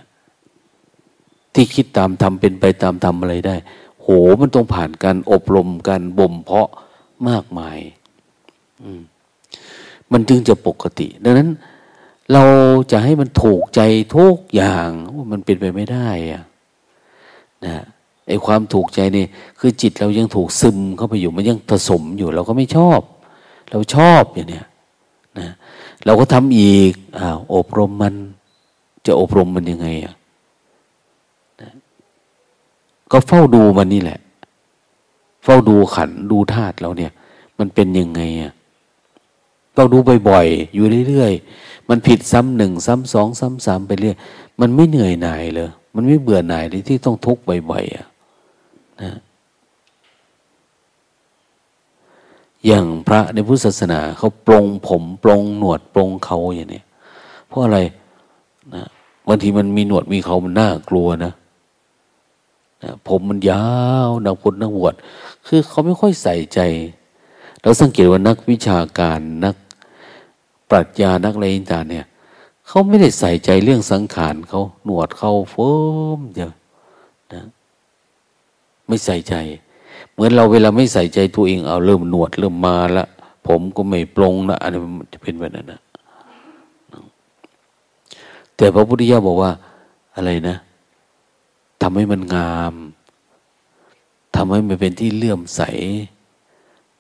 [1.55, 3.57] ที่คิดตามทำเป็นไปตามทำอะไรได้
[4.01, 4.07] โห
[4.41, 6.71] มันต้องผ่านการอบรมการบ่มเพาะ
[7.29, 7.79] มากมาย
[10.13, 11.51] มันจึงจะปกติ ดังนั้น
[12.33, 12.45] เรา
[12.93, 13.81] จะให้มันถูกใจ
[14.17, 14.89] ทุกอย่าง
[15.33, 16.45] มันเป็นไปไม่ได้อะ
[17.67, 17.77] นะ
[18.29, 19.25] ไอ้ความถูกใจนี่
[19.59, 23.01] คือจิตเรายังถูกซึมเข้าไปอยู่มันยังผสมอยู่ เราก็ไม่ชอบ
[23.71, 24.67] เราชอบอย่างเนี้ย
[25.39, 25.49] นะ
[26.05, 28.15] เราก็ทำอีกอ้าวอบรมมัน
[29.07, 30.15] จะอบรมมันยังไงอะ
[31.61, 31.71] นะ
[33.13, 34.21] ก็เฝ้าดูมันนี่แหละ
[35.45, 37.13] เฝ้าดูขันดูธาตุเราเนี่ย
[37.59, 38.53] มันเป็นยังไงอะ
[39.73, 39.97] เฝ้าดู
[40.29, 44.17] บ่อยๆ อยู่เรื่อยๆ มันผิดซ้ำหนึ่งซ้ำสองซ้ำสามไปเรื่อย
[44.61, 48.07] มันไม่เหนื่อยหน่ายเลย มันไม่เบื่อหน่ายเลยที่ต้องทุกข์บ่อยๆอะ
[49.03, 49.13] นะ
[52.67, 56.83] อย่างพระในพุทธศาสนาเขาปลงผมปลงหนวดปลงเขาอย่างนี้
[57.49, 57.79] เพราะอะไร
[58.75, 58.85] นะ
[59.27, 61.33] บางทีมันมีหนวดมีเขามันน่ากลัวนะ
[62.83, 63.67] นะผมมันยา
[64.07, 64.95] วนักพุทธนักบวช
[65.47, 66.61] คือเขาไม่ค่อยใส่ใจ
[67.63, 69.57] เราสังเกตว่านักวิชาการนัก
[70.71, 72.07] ปรัชญานักอะไรต่างเนี่ย
[72.67, 76.53] เขาไม่ได้ใส่ใจเรื่องสังขารเขาหนวดเขาเฟิร์มเดียว
[77.33, 77.43] นะ
[78.87, 79.35] ไม่ใส่ใจ
[80.13, 83.07] เหมือนเราเวลาไม่ใส่ใจตัวเองเอาเริ่มหนวดเริ่มมาละ
[83.47, 85.81] ผมก็ไม่ปรงละอันนี้มันจะเป็นแบบนั้นนะ
[88.57, 89.51] แต่พระพุทธเจ้าบอกว่า
[90.17, 90.57] อะไรนะ
[91.81, 92.75] ทำให้มันงาม
[94.35, 95.63] ทำให้มันเป็นที่เลื่อมใส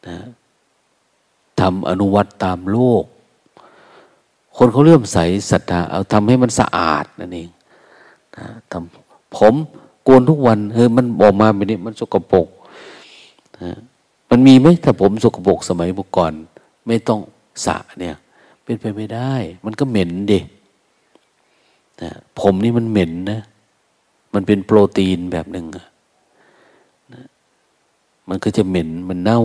[0.09, 0.19] นะ
[1.61, 3.05] ทำอนุวัตตามโลก
[4.57, 5.19] คนเขาเลื่อมใส
[5.51, 7.49] ศรัทธาเอาทำให้มันสะอาดนั่นเอง
[8.37, 9.55] นะทำผม
[10.05, 12.49] โกนทุกวันเฮ้ยมันออกมาแบบนี้มันสกปรก
[13.63, 13.73] นะ
[14.31, 16.33] มันมีไหมถ้าผมสกปรกสมัยบุกก่อน
[16.87, 17.21] ไม่ต้อง
[17.67, 18.17] สระเนี่ย
[18.65, 19.33] เป็นไปไม่ได้
[19.65, 20.35] มันก็เหม็นเด
[22.03, 23.41] นะผมนี่มันเหม็นนะ
[24.35, 25.87] มันเป็นโปรตีนแบบหนึ่งนะ
[28.29, 29.41] มันก็จะเหม็นมันเน่า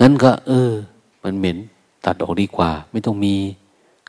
[0.00, 0.72] งั้นก็ เออ
[1.24, 1.56] มันเหม็น
[2.04, 3.34] ตัดออกดีกว่า ไม่ต้องมี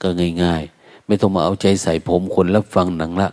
[0.01, 0.07] ก็
[0.43, 3.29] ง่ายๆ ไม่ต้องมาเอาใจใส่ผมคนรับฟังหนังละ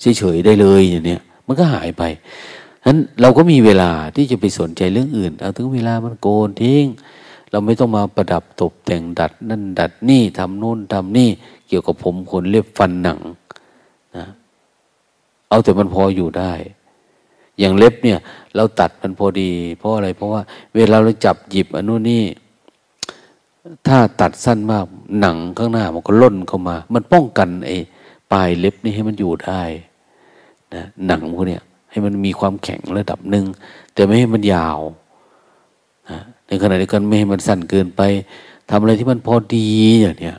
[0.00, 2.02] เฉยๆได้เลยอย่างเนี้ยมันก็หายไป
[2.86, 6.84] นั้นเราก็มีเวลาที่จะไปสนใจเรื่องอื่น เอาถึงเวลามันโกนทิ้ง
[7.50, 11.28] เราไม่ต้องมาประดับตกแต่งดัด นั่นดัดนี่ทำนู่นทำนี่
[11.68, 13.18] เกี่ยวกับผมขนเล็บฟันหนัง
[14.16, 14.26] นะ
[15.48, 16.52] เอาแต่มันพออยู่ได้
[17.60, 18.18] อย่างเล็บเนี่ย
[18.56, 20.40] เราตัดมันพอดี เพราะอะไร เพราะว่า
[20.76, 22.22] เวลาเราจับหยิบอนนู้นนี่
[23.86, 24.84] ถ้าตัดสั้นมาก
[25.20, 27.76] หนังข้างหน้ามันก็ล่นเข้ามา มันป้องกันไอ้
[28.32, 29.62] ปลายเล็บนี่ให้มันอยู่ได้
[30.74, 33.44] นะหนังพวกเนี้ยให้มันมีความแข็งระดับหนึ่ง
[33.94, 34.80] แต่ไม่ให้มันยาว
[36.10, 38.02] นะในขณะเดียวกันไม่ให้มันสั้นเกินไป
[38.70, 39.68] ทำอะไรที่มันพอดี
[40.00, 40.36] อย่างเนี้ย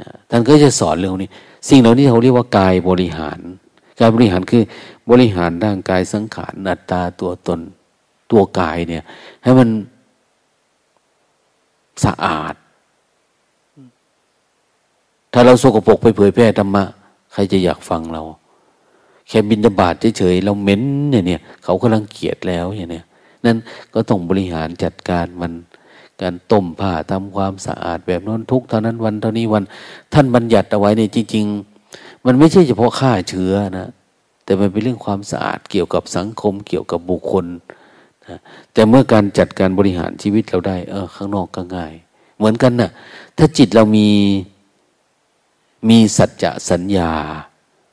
[0.00, 1.30] นะท่านก็จะสอนเรื่องนี้
[1.68, 3.38] สิ่งเหล่านี้เขาเรียกว่ากายบริหาร
[3.98, 4.62] การบริหารคือ
[5.10, 7.60] บริหารร่างกายสังขารอัตตาตัวตน
[8.30, 9.04] ตัวกายเนี่ย
[9.42, 9.68] ให้มัน
[12.04, 12.54] สะอาด
[15.32, 16.84] ถ้าเราสกปรกไปเผยแพร่ธรรมะ
[17.32, 18.22] ใครจะอยากฟังเรา
[19.28, 23.04] แค่บินบาตเฉยๆเราเม็นเนี่ยเนี่ยเขากำลังเกลียดแล้วอย่างเนี้ย
[23.44, 23.56] นั่น
[23.94, 25.52] ก็ต้องบริหารจัดการมัน
[26.22, 29.64] การต้มผ้าทำความสะอาดแบบนั้นทุกเท่านั้นวันเท่านี้วัน
[30.12, 31.75] ท่านบัญญัติเอาไว้เนี่ยจริง ๆ
[32.26, 33.88] มันไม่ใช่เฉพาะฆ่าเชื้อนะ
[34.44, 37.46] แต่มันเป็นเรื่องความสะอาดเกี่ยวกับสังคมเกี่ยวกับบุคคล
[38.28, 38.38] นะ
[38.72, 41.94] แต่เมื่อการจัดการบริหารชีวิตเราได้ เออ ข้างนอกก็ง่าย
[42.36, 42.90] เหมือนกันนะ่ะ
[43.38, 44.08] ถ้าจิตเรามี
[45.88, 47.10] มีสัจจะสัญญา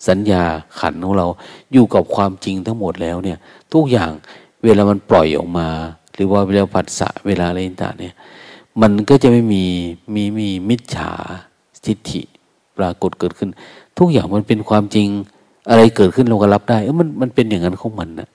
[0.07, 0.43] สัญญา
[0.79, 1.27] ขันของเรา
[1.73, 3.37] อยู่กับความจริงทั้งหมดแล้วเนี่ย
[3.73, 4.11] ทุกอย่าง
[4.63, 5.67] เวลามันปล่อยออกมา
[6.13, 8.15] หรือว่าเวลาผัสสะเวลาอะไรต่างเนี่ย
[8.81, 9.65] มันก็จะไม่มี
[10.15, 11.11] มีมีมิจฉา
[11.85, 12.21] ทิฏฐิ
[12.77, 13.49] ปรากฏเกิดขึ้น
[13.99, 15.07] ทุกอย่างมันเป็นความจริง
[15.69, 18.29] อะไรเกิดขึ้นเราก็รับได้เออมันมันเป็นอย่างนั้นของมันนะ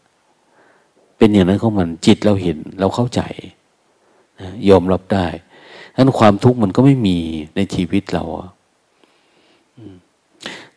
[1.19, 3.21] เป็นอย่างนั้นของมันจิตเราเห็นเราเข้าใจ
[4.41, 5.27] นะยอมรับได้
[5.97, 7.17] นั้นความทุกข์มันก็ไม่มี
[7.57, 8.25] ในชีวิตเรา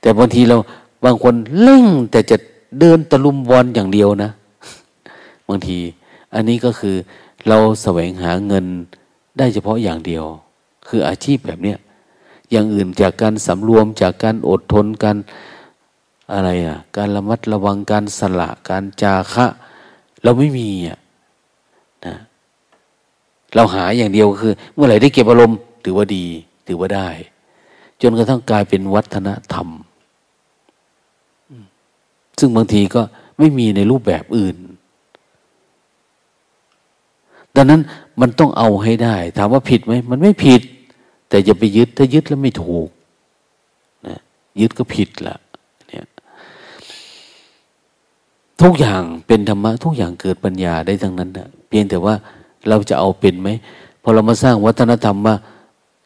[0.02, 0.58] แต่บางทีเรา
[1.06, 2.38] บางคนเล่งแต่จะ
[2.80, 4.32] เดินตะลุมบอลอย่างเดียวนะ
[5.48, 5.78] บางที
[6.34, 6.96] อันนี้ก็คือ
[7.48, 8.66] เราแสวงหาเงิน
[9.38, 10.24] ได้เฉพาะอย่างเดียว
[10.88, 11.78] คืออาชีพแบบเนี้ย
[12.52, 15.18] อย่างอื่นจากการสำรวมจากการอดทนการ
[16.34, 19.46] อะไรอะ การระมัดระวังการสละการจาคะ
[20.24, 21.00] เราไม่มีอะ
[22.06, 22.16] นะ
[23.56, 26.26] เราหาอย่างเดียวคือ เมื่อไหร่ได้เก็บอารมณ์ถือว่าดี
[26.68, 27.10] ถือว่าได้
[28.02, 29.68] จนกระทั่งกลายเป็นวัฒนธรรม
[32.40, 33.02] ซึ่งบางทีก็
[33.38, 34.58] ไม่มีในรูปแบบอื่น
[37.56, 37.82] ดังนั้น
[38.22, 40.62] มันต้องเอาให้ได้ ถามว่าผิดไหม มันไม่ผิด
[41.32, 42.90] แต่อย่าไปยึดถ้ายึดแล้วไม่ถูก
[44.08, 44.18] นะ
[44.60, 45.36] ยึดก็ผิดละ
[45.88, 46.06] เนี่ย
[48.62, 52.16] ทุกอย่างเป็นธรรมะ ทุกอย่างเกิดปัญญาได้ทั้งนั้นนะเพียงแต่ว่า
[52.70, 53.50] เราจะเอาเป็นไหม
[54.02, 55.36] พอเรามาสร้างวัฒนธรรมว่า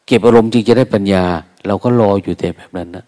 [0.06, 1.24] เก็บอารมณ์จึงจะได้ปัญญา
[1.66, 3.04] เราก็รออยู่แต่แบบนั้นนะ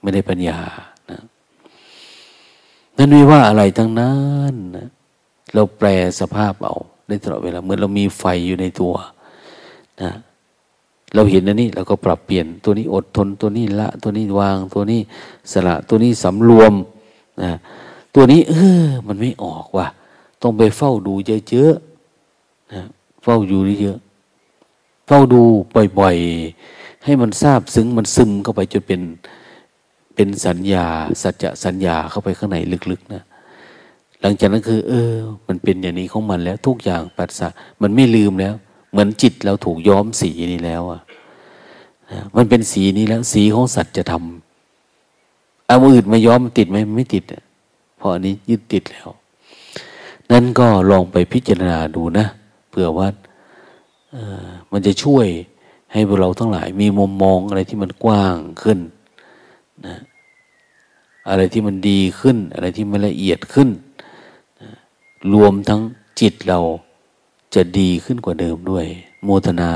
[0.00, 0.58] ไม่ได้ปัญญา
[1.10, 1.20] นะ
[2.96, 4.16] นั่นไม่ว่าอะไรทั้งนั้
[4.52, 4.88] นนะ
[5.54, 5.88] เราแปล
[6.20, 6.76] สภาพเอา
[7.08, 8.94] ได้ตลอดเวลาเหมือนเรามีไฟอยู่ในตัว
[10.02, 10.10] นะ
[11.14, 15.00] เราเห็นอันนี้เราก็ปรับเปลี่ยนตัวนี้อดทนตัวนี้ละตัวนี้วางตัวนี้
[15.52, 16.72] สละตัวนี้สำรวม
[17.42, 17.52] นะ
[18.14, 18.54] ตัวนี้ เอ
[18.84, 19.86] อ มันไม่ออกว่ะ
[20.42, 21.14] ต้องไปเฝ้าดู
[21.50, 22.82] เยอะๆนะ
[23.22, 23.98] เฝ้าอยู่เยอะ
[25.06, 25.42] เฝ้าดู
[25.98, 29.00] บ่อยๆ ให้มันทราบซึ้งมันซึมเข้าไปจนเป็น
[30.14, 30.86] เป็นสัญญา
[31.22, 32.56] สัจจะสัญญาเข้าไปข้างใน
[32.90, 33.22] ลึกๆนะ
[34.20, 35.12] หลังจากนั้นคือ เออ
[35.48, 37.48] มันเป็นอย่างนี้ของมันแล้ว ทุกอย่างปัสสะ
[37.82, 38.54] มันไม่ลืมแล้ว
[38.90, 41.00] เหมือนจิตเราถูกย้อมสีนี้แล้วอะ
[42.36, 47.24] มันเป็นสีนี้แล้ว สีของสัตว์จะทำเอาอื่นมาย้อมติดไหมไม่ติด
[47.96, 49.08] เพราะอันนี้ยึดติดแล้ว
[50.30, 52.26] นั่นก็ลองไปพิจารณาดูนะ
[52.70, 53.08] เผื่อว่า
[54.72, 55.26] มันจะช่วย
[55.92, 58.78] ให้พวกเราทั้งหลาย มีมุมมองอะไรที่มันกว้างขึ้น
[59.86, 59.96] นะ
[61.28, 63.68] อะไรที่มันดีขึ้น อะไรที่มันละเอียดขึ้น
[64.60, 64.70] นะ
[65.32, 65.80] รวมทั้ง
[66.20, 66.58] จิตเรา
[67.54, 68.86] จะดีขึ้นกว่าเดิมด้วย
[69.24, 69.72] โมทนา